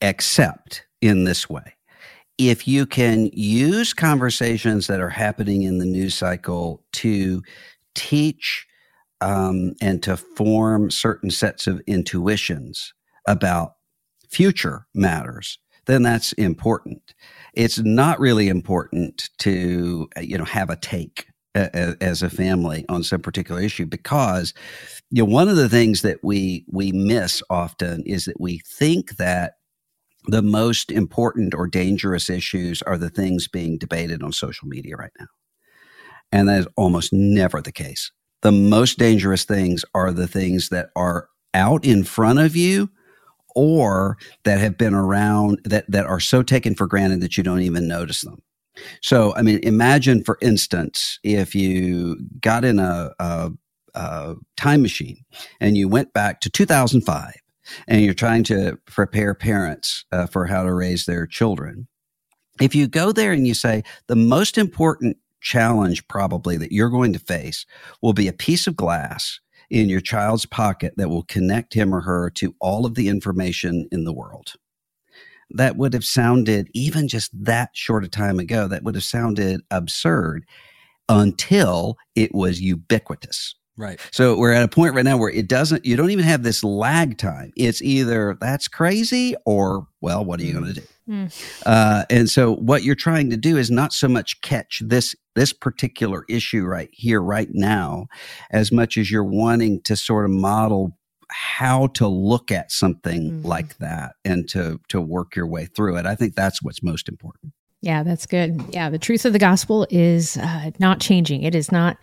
except 0.00 0.86
in 1.00 1.24
this 1.24 1.50
way. 1.50 1.74
If 2.38 2.68
you 2.68 2.86
can 2.86 3.30
use 3.32 3.92
conversations 3.92 4.86
that 4.86 5.00
are 5.00 5.10
happening 5.10 5.62
in 5.62 5.78
the 5.78 5.86
news 5.86 6.14
cycle 6.14 6.84
to 6.94 7.42
teach 7.94 8.66
um, 9.20 9.74
and 9.80 10.02
to 10.02 10.16
form 10.16 10.90
certain 10.90 11.30
sets 11.30 11.66
of 11.66 11.80
intuitions 11.86 12.92
about 13.26 13.72
future 14.30 14.86
matters, 14.94 15.58
then 15.86 16.02
that's 16.02 16.32
important. 16.34 17.14
It's 17.54 17.78
not 17.78 18.20
really 18.20 18.48
important 18.48 19.30
to, 19.38 20.08
you 20.20 20.38
know, 20.38 20.44
have 20.44 20.70
a 20.70 20.76
take 20.76 21.26
as 21.56 22.22
a 22.22 22.30
family 22.30 22.84
on 22.88 23.02
some 23.02 23.20
particular 23.20 23.60
issue 23.60 23.86
because 23.86 24.52
you 25.10 25.22
know 25.22 25.30
one 25.30 25.48
of 25.48 25.56
the 25.56 25.68
things 25.68 26.02
that 26.02 26.18
we 26.22 26.64
we 26.70 26.92
miss 26.92 27.42
often 27.48 28.02
is 28.04 28.26
that 28.26 28.38
we 28.40 28.60
think 28.66 29.16
that 29.16 29.54
the 30.26 30.42
most 30.42 30.90
important 30.90 31.54
or 31.54 31.66
dangerous 31.66 32.28
issues 32.28 32.82
are 32.82 32.98
the 32.98 33.08
things 33.08 33.48
being 33.48 33.78
debated 33.78 34.22
on 34.22 34.32
social 34.32 34.68
media 34.68 34.96
right 34.96 35.12
now 35.18 35.26
and 36.30 36.48
that 36.48 36.60
is 36.60 36.68
almost 36.76 37.12
never 37.12 37.62
the 37.62 37.72
case 37.72 38.12
the 38.42 38.52
most 38.52 38.98
dangerous 38.98 39.44
things 39.44 39.84
are 39.94 40.12
the 40.12 40.28
things 40.28 40.68
that 40.68 40.90
are 40.94 41.28
out 41.54 41.86
in 41.86 42.04
front 42.04 42.38
of 42.38 42.54
you 42.54 42.90
or 43.56 44.18
that 44.44 44.60
have 44.60 44.78
been 44.78 44.94
around 44.94 45.60
that, 45.64 45.90
that 45.90 46.06
are 46.06 46.20
so 46.20 46.42
taken 46.42 46.76
for 46.76 46.86
granted 46.86 47.20
that 47.22 47.36
you 47.36 47.42
don't 47.42 47.62
even 47.62 47.88
notice 47.88 48.20
them. 48.20 48.42
So, 49.02 49.34
I 49.34 49.42
mean, 49.42 49.58
imagine, 49.62 50.22
for 50.22 50.38
instance, 50.42 51.18
if 51.24 51.54
you 51.54 52.18
got 52.40 52.64
in 52.64 52.78
a, 52.78 53.10
a, 53.18 53.50
a 53.94 54.34
time 54.56 54.82
machine 54.82 55.24
and 55.58 55.76
you 55.76 55.88
went 55.88 56.12
back 56.12 56.40
to 56.42 56.50
2005 56.50 57.32
and 57.88 58.04
you're 58.04 58.14
trying 58.14 58.44
to 58.44 58.78
prepare 58.84 59.34
parents 59.34 60.04
uh, 60.12 60.26
for 60.26 60.46
how 60.46 60.62
to 60.62 60.72
raise 60.72 61.06
their 61.06 61.26
children. 61.26 61.88
If 62.60 62.74
you 62.74 62.86
go 62.86 63.12
there 63.12 63.32
and 63.32 63.46
you 63.46 63.54
say, 63.54 63.82
the 64.06 64.16
most 64.16 64.58
important 64.58 65.16
challenge 65.40 66.06
probably 66.08 66.56
that 66.58 66.72
you're 66.72 66.90
going 66.90 67.12
to 67.14 67.18
face 67.18 67.64
will 68.02 68.12
be 68.12 68.28
a 68.28 68.32
piece 68.32 68.66
of 68.66 68.76
glass 68.76 69.40
in 69.70 69.88
your 69.88 70.00
child's 70.00 70.46
pocket 70.46 70.94
that 70.96 71.08
will 71.08 71.24
connect 71.24 71.74
him 71.74 71.94
or 71.94 72.00
her 72.00 72.30
to 72.30 72.54
all 72.60 72.86
of 72.86 72.94
the 72.94 73.08
information 73.08 73.88
in 73.92 74.04
the 74.04 74.12
world. 74.12 74.54
That 75.50 75.76
would 75.76 75.92
have 75.94 76.04
sounded, 76.04 76.68
even 76.74 77.08
just 77.08 77.30
that 77.44 77.70
short 77.72 78.04
a 78.04 78.08
time 78.08 78.38
ago, 78.38 78.66
that 78.68 78.82
would 78.82 78.94
have 78.94 79.04
sounded 79.04 79.60
absurd 79.70 80.44
until 81.08 81.96
it 82.14 82.34
was 82.34 82.60
ubiquitous. 82.60 83.54
Right. 83.76 84.00
So 84.10 84.38
we're 84.38 84.52
at 84.52 84.62
a 84.62 84.68
point 84.68 84.94
right 84.94 85.04
now 85.04 85.18
where 85.18 85.30
it 85.30 85.48
doesn't, 85.48 85.84
you 85.84 85.96
don't 85.96 86.10
even 86.10 86.24
have 86.24 86.42
this 86.42 86.64
lag 86.64 87.18
time. 87.18 87.52
It's 87.56 87.82
either 87.82 88.36
that's 88.40 88.68
crazy 88.68 89.34
or, 89.44 89.86
well, 90.00 90.24
what 90.24 90.40
are 90.40 90.44
you 90.44 90.54
going 90.54 90.72
to 90.72 90.80
do? 90.80 90.86
Mm. 91.08 91.60
Uh, 91.64 92.04
and 92.10 92.28
so 92.28 92.56
what 92.56 92.82
you're 92.82 92.94
trying 92.94 93.30
to 93.30 93.36
do 93.36 93.56
is 93.56 93.70
not 93.70 93.92
so 93.92 94.08
much 94.08 94.40
catch 94.40 94.82
this 94.84 95.14
this 95.34 95.52
particular 95.52 96.24
issue 96.30 96.64
right 96.64 96.88
here, 96.92 97.20
right 97.20 97.48
now, 97.52 98.06
as 98.50 98.72
much 98.72 98.96
as 98.96 99.10
you're 99.10 99.22
wanting 99.22 99.82
to 99.82 99.94
sort 99.94 100.24
of 100.24 100.30
model 100.30 100.98
how 101.28 101.88
to 101.88 102.08
look 102.08 102.50
at 102.50 102.72
something 102.72 103.30
mm. 103.30 103.44
like 103.44 103.76
that 103.78 104.14
and 104.24 104.48
to 104.48 104.80
to 104.88 105.00
work 105.00 105.36
your 105.36 105.46
way 105.46 105.66
through 105.66 105.96
it. 105.96 106.06
I 106.06 106.14
think 106.14 106.34
that's 106.34 106.62
what's 106.62 106.82
most 106.82 107.08
important. 107.08 107.52
Yeah, 107.86 108.02
that's 108.02 108.26
good. 108.26 108.60
Yeah, 108.70 108.90
the 108.90 108.98
truth 108.98 109.24
of 109.26 109.32
the 109.32 109.38
gospel 109.38 109.86
is 109.90 110.36
uh, 110.38 110.72
not 110.80 110.98
changing. 110.98 111.44
It 111.44 111.54
is 111.54 111.70
not 111.70 111.96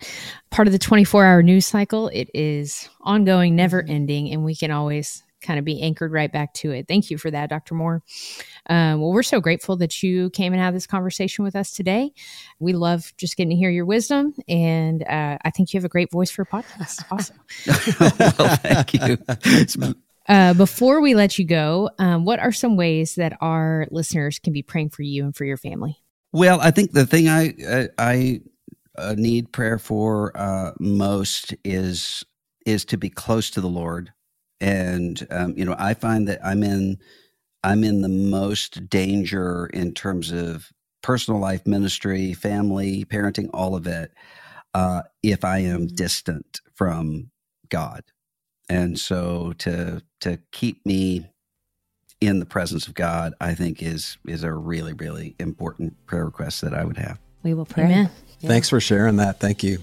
part 0.48 0.66
of 0.66 0.72
the 0.72 0.78
24 0.78 1.26
hour 1.26 1.42
news 1.42 1.66
cycle. 1.66 2.08
It 2.08 2.30
is 2.32 2.88
ongoing, 3.02 3.54
never 3.54 3.82
mm-hmm. 3.82 3.92
ending, 3.92 4.32
and 4.32 4.46
we 4.46 4.56
can 4.56 4.70
always 4.70 5.22
kind 5.42 5.58
of 5.58 5.64
be 5.66 5.82
anchored 5.82 6.10
right 6.10 6.32
back 6.32 6.54
to 6.54 6.70
it. 6.70 6.88
Thank 6.88 7.10
you 7.10 7.18
for 7.18 7.30
that, 7.30 7.50
Dr. 7.50 7.74
Moore. 7.74 8.02
Um, 8.70 9.02
well, 9.02 9.12
we're 9.12 9.22
so 9.22 9.42
grateful 9.42 9.76
that 9.76 10.02
you 10.02 10.30
came 10.30 10.54
and 10.54 10.62
had 10.62 10.74
this 10.74 10.86
conversation 10.86 11.44
with 11.44 11.54
us 11.54 11.74
today. 11.74 12.14
We 12.58 12.72
love 12.72 13.12
just 13.18 13.36
getting 13.36 13.50
to 13.50 13.56
hear 13.56 13.68
your 13.68 13.84
wisdom, 13.84 14.32
and 14.48 15.02
uh, 15.02 15.36
I 15.44 15.50
think 15.50 15.74
you 15.74 15.78
have 15.78 15.84
a 15.84 15.90
great 15.90 16.10
voice 16.10 16.30
for 16.30 16.40
a 16.40 16.46
podcast. 16.46 17.04
Awesome. 17.10 17.36
well, 18.38 18.56
thank 18.56 18.94
you. 18.94 19.94
Uh, 20.28 20.54
before 20.54 21.00
we 21.00 21.14
let 21.14 21.38
you 21.38 21.44
go, 21.44 21.90
um, 21.98 22.24
what 22.24 22.40
are 22.40 22.52
some 22.52 22.76
ways 22.76 23.16
that 23.16 23.36
our 23.40 23.86
listeners 23.90 24.38
can 24.38 24.52
be 24.52 24.62
praying 24.62 24.90
for 24.90 25.02
you 25.02 25.24
and 25.24 25.36
for 25.36 25.44
your 25.44 25.56
family? 25.56 25.98
Well, 26.32 26.60
I 26.60 26.70
think 26.70 26.92
the 26.92 27.06
thing 27.06 27.28
I 27.28 27.54
I, 27.68 27.88
I 27.98 28.40
uh, 28.96 29.14
need 29.16 29.52
prayer 29.52 29.78
for 29.78 30.36
uh, 30.36 30.72
most 30.78 31.54
is 31.64 32.24
is 32.64 32.84
to 32.86 32.96
be 32.96 33.10
close 33.10 33.50
to 33.50 33.60
the 33.60 33.68
Lord, 33.68 34.12
and 34.60 35.26
um, 35.30 35.54
you 35.56 35.64
know 35.64 35.76
I 35.78 35.94
find 35.94 36.26
that 36.28 36.44
I'm 36.44 36.62
in 36.62 36.98
I'm 37.62 37.84
in 37.84 38.02
the 38.02 38.08
most 38.08 38.88
danger 38.88 39.66
in 39.66 39.92
terms 39.92 40.32
of 40.32 40.70
personal 41.02 41.38
life, 41.38 41.66
ministry, 41.66 42.32
family, 42.32 43.04
parenting, 43.04 43.50
all 43.52 43.76
of 43.76 43.86
it, 43.86 44.12
uh, 44.72 45.02
if 45.22 45.44
I 45.44 45.58
am 45.58 45.86
mm-hmm. 45.86 45.94
distant 45.94 46.60
from 46.74 47.30
God. 47.68 48.04
And 48.68 48.98
so 48.98 49.52
to 49.58 50.02
to 50.20 50.38
keep 50.52 50.84
me 50.86 51.30
in 52.20 52.38
the 52.38 52.46
presence 52.46 52.86
of 52.86 52.94
God, 52.94 53.34
I 53.40 53.54
think 53.54 53.82
is 53.82 54.16
is 54.26 54.42
a 54.42 54.52
really, 54.52 54.92
really 54.92 55.34
important 55.38 55.94
prayer 56.06 56.24
request 56.24 56.62
that 56.62 56.74
I 56.74 56.84
would 56.84 56.96
have. 56.96 57.18
We 57.42 57.54
will 57.54 57.66
pray. 57.66 57.84
Amen. 57.84 58.10
Yeah. 58.40 58.48
Thanks 58.48 58.68
for 58.68 58.80
sharing 58.80 59.16
that. 59.16 59.40
Thank 59.40 59.62
you. 59.62 59.78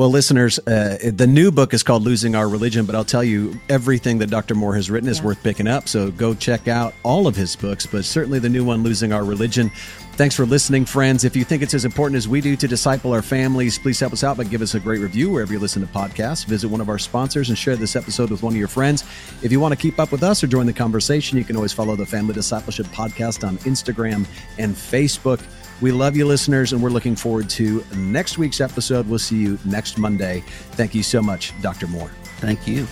Well, 0.00 0.08
listeners, 0.08 0.58
uh, 0.60 0.96
the 1.12 1.26
new 1.26 1.50
book 1.50 1.74
is 1.74 1.82
called 1.82 2.04
Losing 2.04 2.34
Our 2.34 2.48
Religion, 2.48 2.86
but 2.86 2.94
I'll 2.94 3.04
tell 3.04 3.22
you, 3.22 3.60
everything 3.68 4.16
that 4.20 4.30
Dr. 4.30 4.54
Moore 4.54 4.74
has 4.74 4.90
written 4.90 5.10
is 5.10 5.18
yeah. 5.18 5.26
worth 5.26 5.42
picking 5.42 5.68
up. 5.68 5.90
So 5.90 6.10
go 6.10 6.32
check 6.32 6.68
out 6.68 6.94
all 7.02 7.26
of 7.26 7.36
his 7.36 7.54
books, 7.54 7.84
but 7.84 8.06
certainly 8.06 8.38
the 8.38 8.48
new 8.48 8.64
one, 8.64 8.82
Losing 8.82 9.12
Our 9.12 9.24
Religion. 9.24 9.70
Thanks 10.12 10.34
for 10.34 10.46
listening, 10.46 10.86
friends. 10.86 11.24
If 11.24 11.36
you 11.36 11.44
think 11.44 11.62
it's 11.62 11.74
as 11.74 11.84
important 11.84 12.16
as 12.16 12.26
we 12.26 12.40
do 12.40 12.56
to 12.56 12.66
disciple 12.66 13.12
our 13.12 13.20
families, 13.20 13.78
please 13.78 14.00
help 14.00 14.14
us 14.14 14.24
out 14.24 14.38
by 14.38 14.44
give 14.44 14.62
us 14.62 14.74
a 14.74 14.80
great 14.80 15.02
review 15.02 15.30
wherever 15.30 15.52
you 15.52 15.58
listen 15.58 15.86
to 15.86 15.92
podcasts. 15.92 16.46
Visit 16.46 16.68
one 16.68 16.80
of 16.80 16.88
our 16.88 16.98
sponsors 16.98 17.50
and 17.50 17.58
share 17.58 17.76
this 17.76 17.94
episode 17.94 18.30
with 18.30 18.42
one 18.42 18.54
of 18.54 18.58
your 18.58 18.68
friends. 18.68 19.04
If 19.42 19.52
you 19.52 19.60
want 19.60 19.72
to 19.72 19.78
keep 19.78 20.00
up 20.00 20.12
with 20.12 20.22
us 20.22 20.42
or 20.42 20.46
join 20.46 20.64
the 20.64 20.72
conversation, 20.72 21.36
you 21.36 21.44
can 21.44 21.56
always 21.56 21.74
follow 21.74 21.94
the 21.94 22.06
Family 22.06 22.32
Discipleship 22.32 22.86
Podcast 22.86 23.46
on 23.46 23.58
Instagram 23.58 24.26
and 24.56 24.74
Facebook. 24.74 25.42
We 25.80 25.92
love 25.92 26.16
you, 26.16 26.26
listeners, 26.26 26.72
and 26.72 26.82
we're 26.82 26.90
looking 26.90 27.16
forward 27.16 27.48
to 27.50 27.84
next 27.96 28.36
week's 28.36 28.60
episode. 28.60 29.08
We'll 29.08 29.18
see 29.18 29.38
you 29.38 29.58
next 29.64 29.96
Monday. 29.96 30.44
Thank 30.72 30.94
you 30.94 31.02
so 31.02 31.22
much, 31.22 31.58
Dr. 31.62 31.86
Moore. 31.86 32.10
Thank 32.40 32.66
you. 32.66 32.86